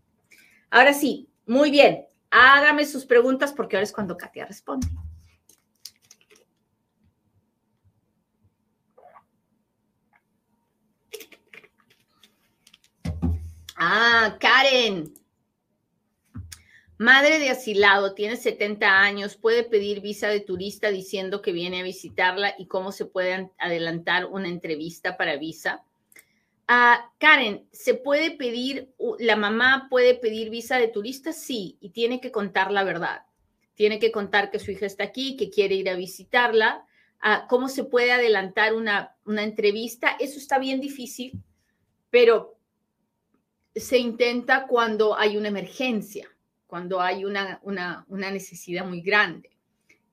Ahora 0.71 0.93
sí, 0.93 1.29
muy 1.45 1.71
bien. 1.71 2.03
Hágame 2.31 2.85
sus 2.85 3.05
preguntas 3.05 3.53
porque 3.53 3.77
ahora 3.77 3.85
es 3.85 3.93
cuando 3.93 4.17
Katia 4.17 4.45
responde. 4.45 4.89
Ah, 13.77 14.35
Karen. 14.37 15.13
Madre 17.03 17.37
de 17.37 17.49
asilado, 17.49 18.13
tiene 18.13 18.37
70 18.37 19.01
años, 19.01 19.35
puede 19.35 19.65
pedir 19.65 19.99
visa 19.99 20.29
de 20.29 20.39
turista 20.39 20.89
diciendo 20.89 21.41
que 21.41 21.51
viene 21.51 21.81
a 21.81 21.83
visitarla 21.83 22.55
y 22.57 22.67
cómo 22.67 22.93
se 22.93 23.03
puede 23.03 23.51
adelantar 23.57 24.27
una 24.27 24.47
entrevista 24.47 25.17
para 25.17 25.35
visa. 25.35 25.83
Ah, 26.65 27.11
Karen, 27.17 27.67
¿se 27.73 27.93
puede 27.93 28.31
pedir, 28.31 28.93
la 29.19 29.35
mamá 29.35 29.87
puede 29.89 30.15
pedir 30.15 30.49
visa 30.49 30.77
de 30.77 30.87
turista? 30.87 31.33
Sí, 31.33 31.75
y 31.81 31.89
tiene 31.89 32.21
que 32.21 32.31
contar 32.31 32.71
la 32.71 32.85
verdad. 32.85 33.23
Tiene 33.75 33.99
que 33.99 34.13
contar 34.13 34.49
que 34.49 34.59
su 34.59 34.71
hija 34.71 34.85
está 34.85 35.03
aquí, 35.03 35.35
que 35.35 35.49
quiere 35.49 35.75
ir 35.75 35.89
a 35.89 35.97
visitarla. 35.97 36.85
Ah, 37.19 37.47
¿Cómo 37.49 37.67
se 37.67 37.83
puede 37.83 38.13
adelantar 38.13 38.73
una, 38.73 39.17
una 39.25 39.43
entrevista? 39.43 40.15
Eso 40.21 40.39
está 40.39 40.57
bien 40.57 40.79
difícil, 40.79 41.33
pero 42.09 42.57
se 43.75 43.97
intenta 43.97 44.67
cuando 44.67 45.17
hay 45.17 45.35
una 45.35 45.49
emergencia, 45.49 46.32
cuando 46.73 47.01
hay 47.01 47.23
una, 47.23 47.59
una, 47.61 48.03
una 48.07 48.31
necesidad 48.31 48.83
muy 48.83 49.01
grande. 49.01 49.51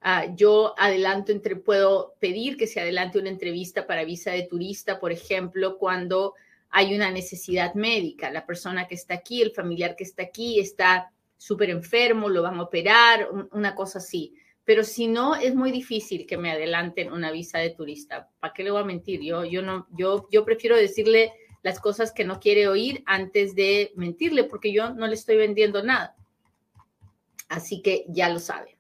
Ah, 0.03 0.27
yo 0.37 0.75
adelanto 0.77 1.33
entre, 1.33 1.57
puedo 1.57 2.17
pedir 2.21 2.59
que 2.59 2.67
se 2.67 2.83
adelante 2.83 3.19
una 3.19 3.31
entrevista 3.31 3.87
para 3.87 4.05
visa 4.05 4.33
de 4.33 4.43
turista, 4.43 5.01
por 5.01 5.11
ejemplo, 5.11 5.79
cuando 5.79 6.35
hay 6.69 6.95
una 6.95 7.11
necesidad 7.11 7.73
médica. 7.73 8.31
La 8.31 8.45
persona 8.45 8.87
que 8.87 8.95
está 8.95 9.15
aquí, 9.15 9.41
el 9.41 9.53
familiar 9.53 9.97
que 9.97 10.05
está 10.05 10.25
aquí, 10.25 10.61
está 10.61 11.11
súper 11.39 11.71
enfermo, 11.71 12.29
lo 12.29 12.43
van 12.43 12.59
a 12.59 12.65
operar, 12.65 13.31
una 13.53 13.75
cosa 13.75 13.97
así. 13.97 14.35
Pero 14.63 14.85
si 14.85 15.09
no, 15.09 15.37
es 15.37 15.55
muy 15.55 15.73
difícil 15.73 16.27
que 16.27 16.37
me 16.37 16.51
adelanten 16.51 17.11
una 17.11 17.31
visa 17.31 17.59
de 17.59 17.71
turista. 17.71 18.29
¿Para 18.39 18.53
qué 18.53 18.65
le 18.65 18.71
voy 18.71 18.83
a 18.83 18.85
mentir? 18.85 19.23
Yo, 19.23 19.47
yo, 19.47 19.63
no, 19.63 19.87
yo, 19.97 20.29
yo 20.31 20.45
prefiero 20.45 20.77
decirle 20.77 21.33
las 21.63 21.81
cosas 21.81 22.13
que 22.13 22.25
no 22.25 22.39
quiere 22.39 22.69
oír 22.69 23.03
antes 23.07 23.55
de 23.55 23.93
mentirle, 23.97 24.45
porque 24.45 24.75
yo 24.75 24.93
no 24.93 25.07
le 25.07 25.15
estoy 25.15 25.37
vendiendo 25.37 25.83
nada. 25.83 26.17
Así 27.51 27.83
que 27.83 28.07
ya 28.09 28.29
lo 28.31 28.39
saben. 28.39 28.77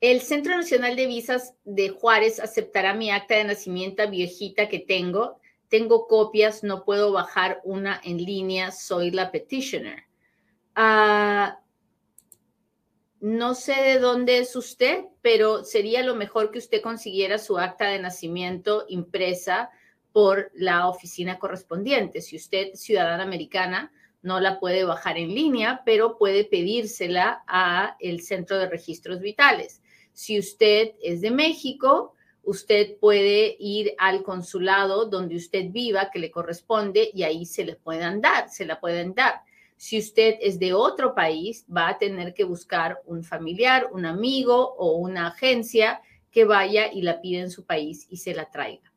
El 0.00 0.20
Centro 0.20 0.54
Nacional 0.54 0.94
de 0.94 1.06
Visas 1.06 1.54
de 1.64 1.88
Juárez 1.88 2.38
aceptará 2.38 2.94
mi 2.94 3.10
acta 3.10 3.34
de 3.34 3.44
nacimiento 3.44 4.08
viejita 4.08 4.68
que 4.68 4.78
tengo. 4.78 5.40
Tengo 5.68 6.06
copias, 6.06 6.62
no 6.62 6.84
puedo 6.84 7.10
bajar 7.10 7.60
una 7.64 8.00
en 8.04 8.18
línea, 8.18 8.70
soy 8.70 9.10
la 9.10 9.32
petitioner. 9.32 10.04
Ah, 10.74 11.58
no 13.20 13.54
sé 13.54 13.72
de 13.72 13.98
dónde 13.98 14.38
es 14.38 14.54
usted, 14.54 15.06
pero 15.22 15.64
sería 15.64 16.02
lo 16.02 16.14
mejor 16.14 16.50
que 16.50 16.58
usted 16.58 16.82
consiguiera 16.82 17.38
su 17.38 17.58
acta 17.58 17.88
de 17.88 17.98
nacimiento 17.98 18.84
impresa 18.88 19.70
por 20.12 20.50
la 20.54 20.86
oficina 20.86 21.38
correspondiente. 21.38 22.20
Si 22.20 22.36
usted 22.36 22.74
ciudadana 22.74 23.22
americana, 23.22 23.90
no 24.28 24.40
la 24.40 24.60
puede 24.60 24.84
bajar 24.84 25.16
en 25.16 25.34
línea, 25.34 25.82
pero 25.86 26.18
puede 26.18 26.44
pedírsela 26.44 27.42
a 27.46 27.96
el 27.98 28.20
Centro 28.20 28.58
de 28.58 28.68
Registros 28.68 29.20
Vitales. 29.20 29.82
Si 30.12 30.38
usted 30.38 30.92
es 31.02 31.22
de 31.22 31.30
México, 31.30 32.14
usted 32.42 32.98
puede 32.98 33.56
ir 33.58 33.94
al 33.96 34.22
consulado 34.22 35.06
donde 35.06 35.34
usted 35.36 35.70
viva, 35.70 36.10
que 36.12 36.18
le 36.18 36.30
corresponde, 36.30 37.10
y 37.14 37.22
ahí 37.22 37.46
se 37.46 37.64
le 37.64 37.76
puedan 37.76 38.20
dar, 38.20 38.50
se 38.50 38.66
la 38.66 38.78
pueden 38.78 39.14
dar. 39.14 39.40
Si 39.78 39.98
usted 39.98 40.36
es 40.42 40.58
de 40.58 40.74
otro 40.74 41.14
país, 41.14 41.64
va 41.74 41.88
a 41.88 41.98
tener 41.98 42.34
que 42.34 42.44
buscar 42.44 43.00
un 43.06 43.24
familiar, 43.24 43.88
un 43.92 44.04
amigo 44.04 44.74
o 44.76 44.96
una 44.98 45.28
agencia 45.28 46.02
que 46.30 46.44
vaya 46.44 46.92
y 46.92 47.00
la 47.00 47.22
pida 47.22 47.40
en 47.40 47.50
su 47.50 47.64
país 47.64 48.06
y 48.10 48.18
se 48.18 48.34
la 48.34 48.50
traiga. 48.50 48.92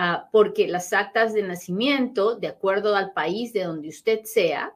Ah, 0.00 0.28
porque 0.30 0.68
las 0.68 0.92
actas 0.92 1.34
de 1.34 1.42
nacimiento, 1.42 2.36
de 2.36 2.46
acuerdo 2.46 2.94
al 2.94 3.12
país 3.14 3.52
de 3.52 3.64
donde 3.64 3.88
usted 3.88 4.20
sea, 4.22 4.72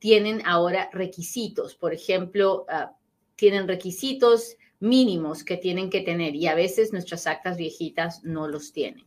tienen 0.00 0.42
ahora 0.44 0.90
requisitos. 0.92 1.76
Por 1.76 1.94
ejemplo, 1.94 2.66
ah, 2.68 2.90
tienen 3.36 3.68
requisitos 3.68 4.56
mínimos 4.80 5.44
que 5.44 5.58
tienen 5.58 5.90
que 5.90 6.00
tener 6.00 6.34
y 6.34 6.48
a 6.48 6.56
veces 6.56 6.92
nuestras 6.92 7.28
actas 7.28 7.56
viejitas 7.56 8.24
no 8.24 8.48
los 8.48 8.72
tienen. 8.72 9.06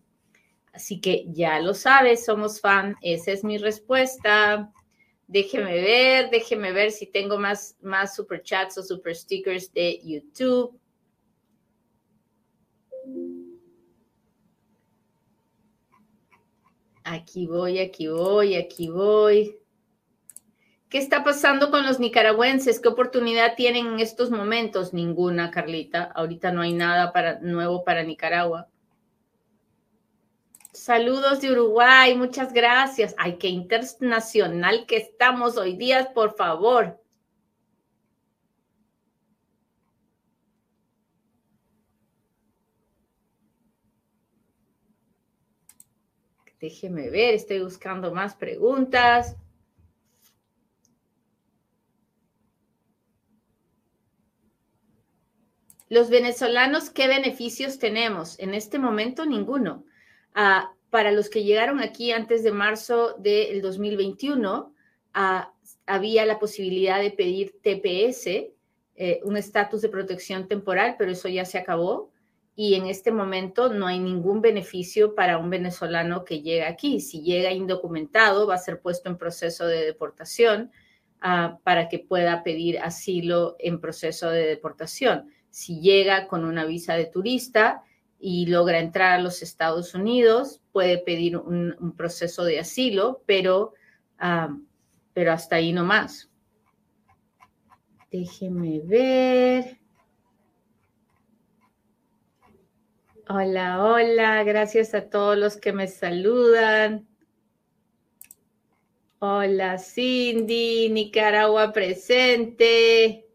Así 0.71 1.01
que 1.01 1.25
ya 1.33 1.59
lo 1.59 1.73
sabes, 1.73 2.23
somos 2.23 2.61
fan. 2.61 2.95
Esa 3.01 3.33
es 3.33 3.43
mi 3.43 3.57
respuesta. 3.57 4.71
Déjeme 5.27 5.73
ver, 5.73 6.29
déjeme 6.29 6.71
ver 6.71 6.93
si 6.93 7.07
tengo 7.07 7.37
más, 7.37 7.75
más 7.81 8.15
super 8.15 8.41
chats 8.41 8.77
o 8.77 8.83
super 8.83 9.13
stickers 9.13 9.73
de 9.73 9.99
YouTube. 10.01 10.79
Aquí 17.09 17.47
voy, 17.47 17.79
aquí 17.79 18.09
voy, 18.09 18.55
aquí 18.55 18.89
voy. 18.89 19.57
¿Qué 20.89 20.97
está 20.97 21.23
pasando 21.23 21.71
con 21.71 21.85
los 21.85 22.01
nicaragüenses? 22.01 22.81
¿Qué 22.81 22.89
oportunidad 22.89 23.55
tienen 23.55 23.87
en 23.87 23.99
estos 24.01 24.29
momentos? 24.29 24.93
Ninguna, 24.93 25.49
Carlita. 25.49 26.03
Ahorita 26.03 26.51
no 26.51 26.61
hay 26.61 26.73
nada 26.73 27.13
para, 27.13 27.39
nuevo 27.39 27.85
para 27.85 28.03
Nicaragua. 28.03 28.67
Saludos 30.73 31.39
de 31.39 31.53
Uruguay, 31.53 32.13
muchas 32.13 32.51
gracias. 32.51 33.15
Ay, 33.17 33.37
qué 33.37 33.47
internacional 33.47 34.85
que 34.85 34.97
estamos 34.97 35.55
hoy 35.55 35.77
día, 35.77 36.11
por 36.13 36.35
favor. 36.35 37.01
Déjeme 46.59 47.09
ver, 47.09 47.33
estoy 47.33 47.61
buscando 47.61 48.13
más 48.13 48.35
preguntas. 48.35 49.35
Los 55.89 56.09
venezolanos, 56.09 56.89
¿qué 56.89 57.07
beneficios 57.07 57.79
tenemos? 57.79 58.37
En 58.39 58.53
este 58.53 58.77
momento, 58.77 59.25
ninguno. 59.25 59.85
Ah, 60.33 60.73
para 60.89 61.11
los 61.11 61.29
que 61.29 61.43
llegaron 61.43 61.79
aquí 61.79 62.11
antes 62.11 62.43
de 62.43 62.51
marzo 62.51 63.15
del 63.19 63.61
2021, 63.61 64.73
ah, 65.13 65.53
había 65.85 66.25
la 66.25 66.39
posibilidad 66.39 66.99
de 67.01 67.11
pedir 67.11 67.55
TPS, 67.61 68.53
eh, 68.95 69.21
un 69.23 69.37
estatus 69.37 69.81
de 69.81 69.89
protección 69.89 70.47
temporal, 70.47 70.95
pero 70.97 71.11
eso 71.11 71.29
ya 71.29 71.45
se 71.45 71.57
acabó. 71.57 72.11
Y 72.57 72.73
en 72.73 72.87
este 72.87 73.11
momento 73.11 73.71
no 73.71 73.87
hay 73.87 73.99
ningún 73.99 74.41
beneficio 74.41 75.15
para 75.15 75.37
un 75.37 75.49
venezolano 75.49 76.25
que 76.25 76.41
llega 76.41 76.67
aquí. 76.67 76.99
Si 76.99 77.21
llega 77.21 77.53
indocumentado, 77.53 78.47
va 78.47 78.55
a 78.55 78.57
ser 78.57 78.81
puesto 78.81 79.09
en 79.09 79.17
proceso 79.17 79.65
de 79.65 79.85
deportación 79.85 80.71
ah, 81.21 81.59
para 81.63 81.87
que 81.87 81.99
pueda 81.99 82.43
pedir 82.43 82.79
asilo 82.79 83.55
en 83.59 83.79
proceso 83.79 84.29
de 84.29 84.45
deportación 84.45 85.31
si 85.57 85.79
llega 85.79 86.27
con 86.27 86.45
una 86.45 86.65
visa 86.65 86.93
de 86.93 87.05
turista 87.05 87.83
y 88.19 88.45
logra 88.45 88.77
entrar 88.77 89.13
a 89.13 89.21
los 89.21 89.41
Estados 89.41 89.95
Unidos, 89.95 90.61
puede 90.71 90.99
pedir 90.99 91.35
un, 91.35 91.95
proceso 91.97 92.43
de 92.43 92.59
asilo, 92.59 93.23
pero, 93.25 93.73
pero 95.13 95.31
hasta 95.31 95.55
ahí 95.55 95.73
no 95.73 95.83
más. 95.83 96.29
Déjeme 98.11 98.81
ver. 98.81 99.76
Hola, 103.29 103.83
hola, 103.83 104.41
gracias 104.43 104.93
a 104.93 105.09
todos 105.09 105.37
los 105.37 105.57
que 105.57 105.73
me 105.73 105.87
saludan. 105.87 107.05
Hola, 109.19 109.77
Cindy, 109.79 110.87
Nicaragua 110.89 111.73
presente 111.73 113.27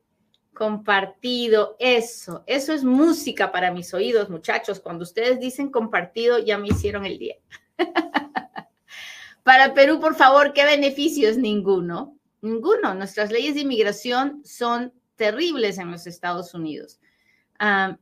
compartido, 0.55 1.77
eso, 1.79 2.43
eso 2.47 2.73
es 2.73 2.85
música 2.85 3.53
para 3.53 3.71
mis 3.71 3.93
oídos, 3.93 4.31
muchachos. 4.31 4.81
Cuando 4.81 5.03
ustedes 5.03 5.39
dicen 5.39 5.71
compartido, 5.71 6.39
ya 6.39 6.57
me 6.57 6.69
hicieron 6.69 7.05
el 7.05 7.19
día. 7.19 7.37
para 9.43 9.75
Perú, 9.75 10.01
por 10.01 10.15
favor, 10.15 10.55
¿qué 10.55 10.65
beneficios? 10.65 11.37
Ninguno, 11.37 12.17
ninguno. 12.41 12.95
Nuestras 12.95 13.31
leyes 13.31 13.57
de 13.57 13.61
inmigración 13.61 14.41
son 14.43 14.95
terribles 15.17 15.77
en 15.77 15.91
los 15.91 16.07
Estados 16.07 16.55
Unidos. 16.55 16.99
Ah, 17.59 17.99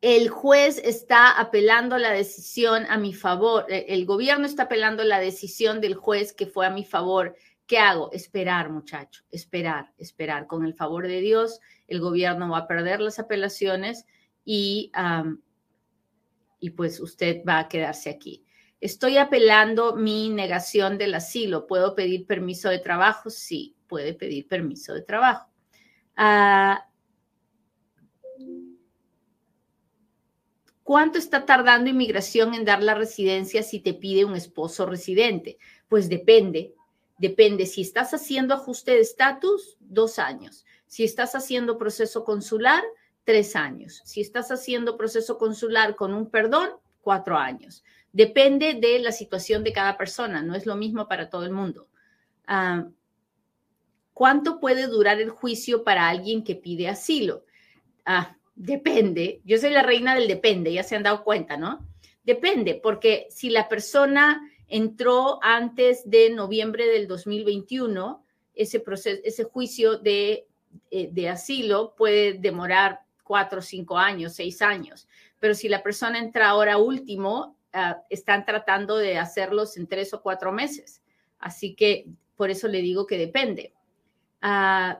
el 0.00 0.28
juez 0.28 0.80
está 0.84 1.38
apelando 1.38 1.98
la 1.98 2.10
decisión 2.10 2.86
a 2.88 2.98
mi 2.98 3.12
favor, 3.14 3.66
el 3.68 4.06
gobierno 4.06 4.46
está 4.46 4.64
apelando 4.64 5.04
la 5.04 5.18
decisión 5.18 5.80
del 5.80 5.94
juez 5.94 6.32
que 6.32 6.46
fue 6.46 6.66
a 6.66 6.70
mi 6.70 6.84
favor 6.84 7.34
¿Qué 7.68 7.78
hago? 7.78 8.10
Esperar, 8.12 8.70
muchacho, 8.70 9.22
esperar, 9.30 9.92
esperar. 9.98 10.46
Con 10.46 10.64
el 10.64 10.72
favor 10.72 11.06
de 11.06 11.20
Dios, 11.20 11.60
el 11.86 12.00
gobierno 12.00 12.48
va 12.48 12.60
a 12.60 12.66
perder 12.66 12.98
las 13.00 13.18
apelaciones 13.18 14.06
y, 14.42 14.90
y 16.60 16.70
pues 16.70 16.98
usted 16.98 17.42
va 17.46 17.58
a 17.58 17.68
quedarse 17.68 18.08
aquí. 18.08 18.46
Estoy 18.80 19.18
apelando 19.18 19.96
mi 19.96 20.30
negación 20.30 20.96
del 20.96 21.14
asilo. 21.14 21.66
¿Puedo 21.66 21.94
pedir 21.94 22.26
permiso 22.26 22.70
de 22.70 22.78
trabajo? 22.78 23.28
Sí, 23.28 23.76
puede 23.86 24.14
pedir 24.14 24.48
permiso 24.48 24.94
de 24.94 25.02
trabajo. 25.02 25.50
Ah, 26.16 26.87
¿Cuánto 30.88 31.18
está 31.18 31.44
tardando 31.44 31.90
inmigración 31.90 32.54
en 32.54 32.64
dar 32.64 32.82
la 32.82 32.94
residencia 32.94 33.62
si 33.62 33.78
te 33.78 33.92
pide 33.92 34.24
un 34.24 34.34
esposo 34.34 34.86
residente? 34.86 35.58
Pues 35.86 36.08
depende. 36.08 36.74
Depende, 37.18 37.66
si 37.66 37.82
estás 37.82 38.14
haciendo 38.14 38.54
ajuste 38.54 38.92
de 38.92 39.00
estatus, 39.00 39.76
dos 39.80 40.18
años. 40.18 40.64
Si 40.86 41.04
estás 41.04 41.34
haciendo 41.34 41.76
proceso 41.76 42.24
consular, 42.24 42.82
tres 43.24 43.54
años. 43.54 44.00
Si 44.06 44.22
estás 44.22 44.50
haciendo 44.50 44.96
proceso 44.96 45.36
consular 45.36 45.94
con 45.94 46.14
un 46.14 46.30
perdón, 46.30 46.70
cuatro 47.02 47.36
años. 47.36 47.84
Depende 48.10 48.72
de 48.72 48.98
la 48.98 49.12
situación 49.12 49.64
de 49.64 49.74
cada 49.74 49.98
persona, 49.98 50.40
no 50.40 50.54
es 50.54 50.64
lo 50.64 50.74
mismo 50.74 51.06
para 51.06 51.28
todo 51.28 51.44
el 51.44 51.52
mundo. 51.52 51.86
Ah, 52.46 52.88
¿Cuánto 54.14 54.58
puede 54.58 54.86
durar 54.86 55.20
el 55.20 55.28
juicio 55.28 55.84
para 55.84 56.08
alguien 56.08 56.42
que 56.42 56.54
pide 56.54 56.88
asilo? 56.88 57.44
Ah, 58.06 58.37
depende. 58.58 59.40
Yo 59.44 59.56
soy 59.58 59.70
la 59.70 59.82
reina 59.82 60.14
del 60.14 60.28
depende, 60.28 60.72
ya 60.72 60.82
se 60.82 60.96
han 60.96 61.02
dado 61.02 61.24
cuenta, 61.24 61.56
¿no? 61.56 61.86
Depende, 62.24 62.74
porque 62.74 63.26
si 63.30 63.48
la 63.48 63.68
persona 63.68 64.42
entró 64.68 65.38
antes 65.42 66.08
de 66.08 66.30
noviembre 66.30 66.86
del 66.86 67.08
2021. 67.08 68.24
Ese, 68.54 68.80
proceso, 68.80 69.20
ese 69.24 69.44
juicio 69.44 69.98
de, 69.98 70.46
eh, 70.90 71.08
de 71.12 71.28
asilo 71.28 71.94
puede 71.96 72.34
demorar 72.34 73.00
cuatro, 73.22 73.62
cinco 73.62 73.96
años, 73.96 74.34
seis 74.34 74.60
años. 74.62 75.08
Pero 75.38 75.54
si 75.54 75.68
la 75.68 75.82
persona 75.82 76.18
entra 76.18 76.48
ahora 76.48 76.76
último, 76.76 77.56
ah, 77.72 78.02
están 78.10 78.44
tratando 78.44 78.96
de 78.96 79.16
hacerlos 79.16 79.76
en 79.76 79.86
tres 79.86 80.12
o 80.12 80.22
cuatro 80.22 80.50
meses. 80.50 81.02
Así 81.38 81.74
que 81.74 82.06
por 82.36 82.50
eso 82.50 82.66
le 82.68 82.82
digo 82.82 83.06
que 83.06 83.16
depende. 83.16 83.72
Uh, 84.42 84.94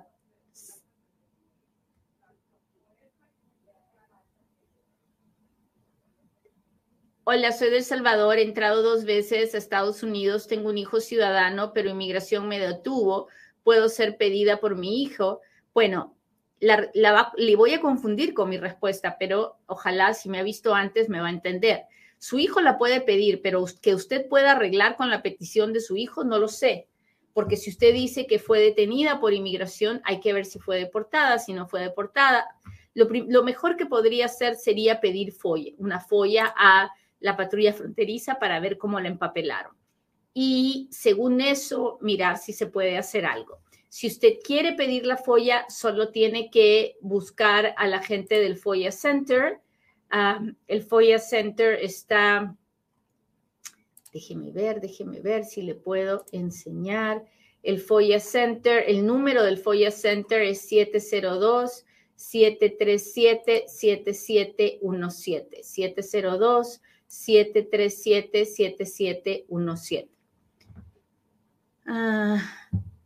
Hola, 7.30 7.52
soy 7.52 7.68
del 7.68 7.84
Salvador, 7.84 8.38
he 8.38 8.42
entrado 8.42 8.82
dos 8.82 9.04
veces 9.04 9.54
a 9.54 9.58
Estados 9.58 10.02
Unidos, 10.02 10.48
tengo 10.48 10.70
un 10.70 10.78
hijo 10.78 10.98
ciudadano, 10.98 11.74
pero 11.74 11.90
inmigración 11.90 12.48
me 12.48 12.58
detuvo, 12.58 13.28
puedo 13.62 13.90
ser 13.90 14.16
pedida 14.16 14.60
por 14.60 14.76
mi 14.76 15.02
hijo. 15.02 15.42
Bueno, 15.74 16.16
le 16.58 17.56
voy 17.56 17.74
a 17.74 17.82
confundir 17.82 18.32
con 18.32 18.48
mi 18.48 18.56
respuesta, 18.56 19.16
pero 19.18 19.58
ojalá 19.66 20.14
si 20.14 20.30
me 20.30 20.38
ha 20.38 20.42
visto 20.42 20.74
antes 20.74 21.10
me 21.10 21.20
va 21.20 21.26
a 21.26 21.32
entender. 21.32 21.82
Su 22.16 22.38
hijo 22.38 22.62
la 22.62 22.78
puede 22.78 23.02
pedir, 23.02 23.42
pero 23.42 23.62
que 23.82 23.94
usted 23.94 24.26
pueda 24.26 24.52
arreglar 24.52 24.96
con 24.96 25.10
la 25.10 25.20
petición 25.20 25.74
de 25.74 25.82
su 25.82 25.98
hijo, 25.98 26.24
no 26.24 26.38
lo 26.38 26.48
sé. 26.48 26.88
Porque 27.34 27.58
si 27.58 27.68
usted 27.68 27.92
dice 27.92 28.26
que 28.26 28.38
fue 28.38 28.58
detenida 28.58 29.20
por 29.20 29.34
inmigración, 29.34 30.00
hay 30.04 30.20
que 30.20 30.32
ver 30.32 30.46
si 30.46 30.60
fue 30.60 30.78
deportada, 30.78 31.38
si 31.38 31.52
no 31.52 31.68
fue 31.68 31.82
deportada. 31.82 32.46
Lo, 32.94 33.06
lo 33.10 33.44
mejor 33.44 33.76
que 33.76 33.84
podría 33.84 34.24
hacer 34.24 34.54
sería 34.54 35.02
pedir 35.02 35.32
folla, 35.32 35.72
una 35.76 36.00
folla 36.00 36.54
a 36.56 36.90
la 37.20 37.36
patrulla 37.36 37.72
fronteriza 37.72 38.38
para 38.38 38.60
ver 38.60 38.78
cómo 38.78 39.00
la 39.00 39.08
empapelaron. 39.08 39.76
Y 40.34 40.88
según 40.90 41.40
eso, 41.40 41.98
mirar 42.00 42.38
si 42.38 42.52
se 42.52 42.66
puede 42.66 42.96
hacer 42.96 43.26
algo. 43.26 43.60
Si 43.88 44.06
usted 44.06 44.34
quiere 44.44 44.74
pedir 44.74 45.06
la 45.06 45.16
folla, 45.16 45.64
solo 45.68 46.10
tiene 46.10 46.50
que 46.50 46.96
buscar 47.00 47.74
a 47.76 47.86
la 47.86 48.02
gente 48.02 48.38
del 48.38 48.56
FOIA 48.56 48.92
Center. 48.92 49.60
el 50.66 50.82
FOIA 50.82 51.18
Center 51.18 51.78
está, 51.80 52.54
déjeme 54.12 54.52
ver, 54.52 54.80
déjeme 54.80 55.20
ver 55.20 55.44
si 55.44 55.62
le 55.62 55.74
puedo 55.74 56.24
enseñar. 56.32 57.24
El 57.62 57.80
FOIA 57.80 58.20
Center, 58.20 58.84
el 58.86 59.04
número 59.06 59.42
del 59.42 59.58
FOIA 59.58 59.90
Center 59.90 60.42
es 60.42 60.60
702 60.68 61.84
737 62.14 63.64
7717 63.68 65.64
702 65.64 66.82
737-7717. 67.08 70.08
Ah, 71.86 72.42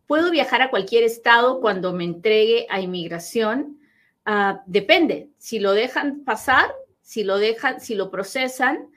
¿Puedo 0.07 0.29
viajar 0.29 0.61
a 0.61 0.69
cualquier 0.69 1.03
estado 1.03 1.61
cuando 1.61 1.93
me 1.93 2.03
entregue 2.03 2.67
a 2.69 2.81
inmigración? 2.81 3.79
Ah, 4.25 4.63
depende. 4.65 5.29
Si 5.37 5.59
lo 5.59 5.73
dejan 5.73 6.23
pasar, 6.23 6.73
si 7.01 7.23
lo 7.23 7.37
dejan, 7.37 7.79
si 7.79 7.95
lo 7.95 8.11
procesan 8.11 8.89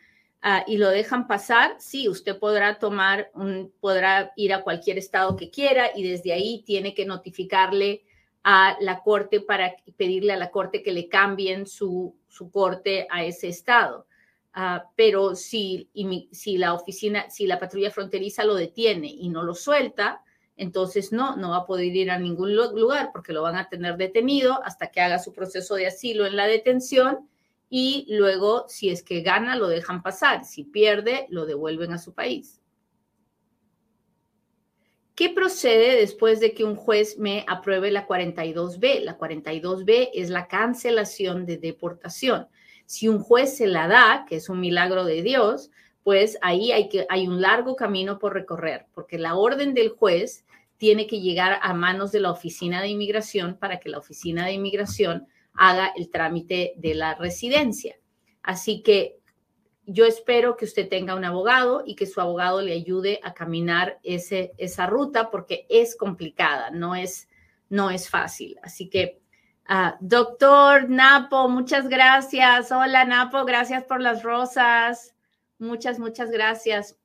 ah, 0.43 0.65
y 0.67 0.79
lo 0.79 0.91
dejan 0.91 1.27
pasar, 1.27 1.77
sí, 1.79 2.09
usted 2.09 2.39
podrá 2.39 2.79
tomar 2.79 3.31
un, 3.35 3.73
podrá 3.81 4.33
ir 4.37 4.53
a 4.53 4.63
cualquier 4.63 4.99
estado 4.99 5.37
que 5.37 5.51
quiera 5.51 5.91
y 5.95 6.03
desde 6.03 6.33
ahí 6.33 6.63
tiene 6.67 6.95
que 6.95 7.07
notificarle 7.07 8.05
a 8.43 8.77
la 8.81 9.03
corte 9.03 9.41
para 9.41 9.77
pedirle 9.97 10.33
a 10.33 10.37
la 10.37 10.51
corte 10.51 10.83
que 10.83 10.93
le 10.93 11.09
cambien 11.09 11.67
su, 11.67 12.15
su 12.29 12.51
corte 12.51 13.07
a 13.11 13.25
ese 13.25 13.49
estado. 13.49 14.07
Ah, 14.59 14.91
pero 14.97 15.35
si, 15.35 15.91
si 16.33 16.57
la 16.57 16.73
oficina, 16.73 17.29
si 17.29 17.47
la 17.47 17.61
patrulla 17.61 17.91
fronteriza 17.91 18.43
lo 18.43 18.55
detiene 18.55 19.07
y 19.07 19.29
no 19.29 19.43
lo 19.43 19.55
suelta, 19.55 20.23
entonces 20.57 21.13
no, 21.13 21.37
no 21.37 21.51
va 21.51 21.59
a 21.59 21.67
poder 21.67 21.95
ir 21.95 22.11
a 22.11 22.19
ningún 22.19 22.57
lugar 22.57 23.11
porque 23.13 23.35
lo 23.35 23.43
van 23.43 23.57
a 23.57 23.69
tener 23.69 23.99
detenido 23.99 24.65
hasta 24.65 24.91
que 24.91 25.03
haga 25.03 25.19
su 25.19 25.35
proceso 25.35 25.75
de 25.75 25.87
asilo 25.87 26.25
en 26.25 26.37
la 26.37 26.47
detención 26.47 27.29
y 27.69 28.07
luego, 28.09 28.65
si 28.67 28.89
es 28.89 29.03
que 29.03 29.21
gana, 29.21 29.57
lo 29.57 29.69
dejan 29.69 30.03
pasar. 30.03 30.47
Si 30.47 30.65
pierde, 30.65 31.27
lo 31.29 31.45
devuelven 31.45 31.93
a 31.93 31.99
su 31.99 32.15
país. 32.15 32.63
¿Qué 35.15 35.29
procede 35.29 35.97
después 35.97 36.41
de 36.41 36.55
que 36.55 36.65
un 36.65 36.77
juez 36.77 37.19
me 37.19 37.45
apruebe 37.47 37.91
la 37.91 38.09
42B? 38.09 39.01
La 39.03 39.19
42B 39.19 40.13
es 40.15 40.31
la 40.31 40.49
cancelación 40.49 41.45
de 41.45 41.59
deportación. 41.59 42.49
Si 42.87 43.09
un 43.09 43.19
juez 43.19 43.57
se 43.57 43.67
la 43.67 43.89
da, 43.89 44.25
que 44.29 44.37
es 44.37 44.49
un 44.49 44.61
milagro 44.61 45.05
de 45.05 45.23
Dios, 45.23 45.71
pues 46.03 46.39
ahí 46.41 46.73
hay, 46.73 46.89
que, 46.89 47.07
hay 47.09 47.27
un 47.27 47.41
largo 47.41 47.75
camino 47.75 48.19
por 48.19 48.33
recorrer, 48.33 48.87
porque 48.95 49.19
la 49.19 49.35
orden 49.35 49.75
del 49.75 49.91
juez 49.91 50.45
tiene 50.77 51.07
que 51.07 51.21
llegar 51.21 51.59
a 51.63 51.75
manos 51.75 52.13
de 52.13 52.21
la 52.21 52.31
oficina 52.31 52.81
de 52.81 52.89
inmigración 52.89 53.57
para 53.59 53.81
que 53.81 53.89
la 53.89 53.99
oficina 53.99 54.47
de 54.47 54.53
inmigración 54.53 55.27
haga 55.55 55.93
el 55.97 56.11
trámite 56.11 56.75
de 56.77 56.95
la 56.95 57.15
residencia. 57.15 57.97
Así 58.43 58.83
que 58.83 59.17
yo 59.87 60.05
espero 60.05 60.57
que 60.57 60.65
usted 60.65 60.89
tenga 60.89 61.15
un 61.15 61.25
abogado 61.25 61.83
y 61.87 61.95
que 61.95 62.07
su 62.07 62.21
abogado 62.21 62.61
le 62.61 62.73
ayude 62.73 63.21
a 63.23 63.35
caminar 63.35 63.99
ese, 64.03 64.53
esa 64.59 64.87
ruta 64.87 65.31
porque 65.31 65.67
es 65.69 65.97
complicada, 65.97 66.71
no 66.71 66.95
es, 66.95 67.29
no 67.69 67.91
es 67.91 68.11
fácil. 68.11 68.57
Así 68.63 68.89
que, 68.89 69.21
ah, 69.69 69.97
doctor 70.01 70.89
Napo, 70.89 71.49
muchas 71.49 71.89
gracias. 71.89 72.73
Hola 72.73 73.05
Napo, 73.05 73.45
gracias 73.45 73.85
por 73.85 74.01
las 74.01 74.23
rosas. 74.23 75.15
Muchas, 75.59 75.99
muchas 75.99 76.31
gracias. 76.31 76.97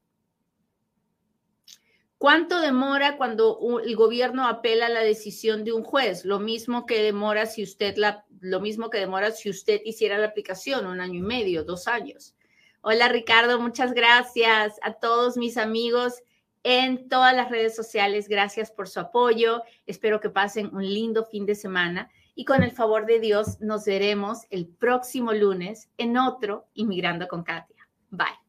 ¿Cuánto 2.22 2.62
demora 2.62 3.18
cuando 3.18 3.80
el 3.84 3.96
gobierno 3.96 4.48
apela 4.48 4.90
la 4.90 5.02
decisión 5.02 5.64
de 5.64 5.74
un 5.74 5.84
juez? 5.84 6.24
Lo 6.24 6.40
mismo 6.40 6.86
que 6.86 7.02
demora 7.02 7.48
si 7.48 7.64
usted 7.64 7.98
la, 7.98 8.26
lo 8.40 8.60
mismo 8.60 8.92
que 8.92 9.00
demora 9.00 9.32
si 9.32 9.50
usted 9.50 9.82
hiciera 9.86 10.20
la 10.20 10.28
aplicación, 10.28 10.86
un 10.86 11.02
año 11.02 11.18
y 11.18 11.24
medio, 11.24 11.64
dos 11.64 11.88
años. 11.88 12.36
Hola 12.82 13.08
Ricardo, 13.08 13.60
muchas 13.60 13.94
gracias 13.94 14.76
a 14.84 14.94
todos 14.94 15.36
mis 15.36 15.58
amigos 15.58 16.22
en 16.62 17.10
todas 17.10 17.36
las 17.36 17.50
redes 17.50 17.76
sociales. 17.76 18.28
Gracias 18.28 18.70
por 18.70 18.88
su 18.88 19.00
apoyo. 19.00 19.64
Espero 19.88 20.20
que 20.20 20.30
pasen 20.30 20.70
un 20.76 20.84
lindo 20.84 21.26
fin 21.26 21.48
de 21.48 21.56
semana 21.56 22.12
y 22.42 22.44
con 22.44 22.64
el 22.64 22.72
favor 22.72 23.06
de 23.06 23.20
Dios 23.20 23.62
nos 23.62 23.86
veremos 23.86 24.48
el 24.50 24.66
próximo 24.66 25.32
lunes 25.32 25.92
en 26.00 26.18
otro 26.18 26.66
Inmigrando 26.74 27.28
con 27.28 27.44
Katia. 27.44 27.88
Bye. 28.10 28.41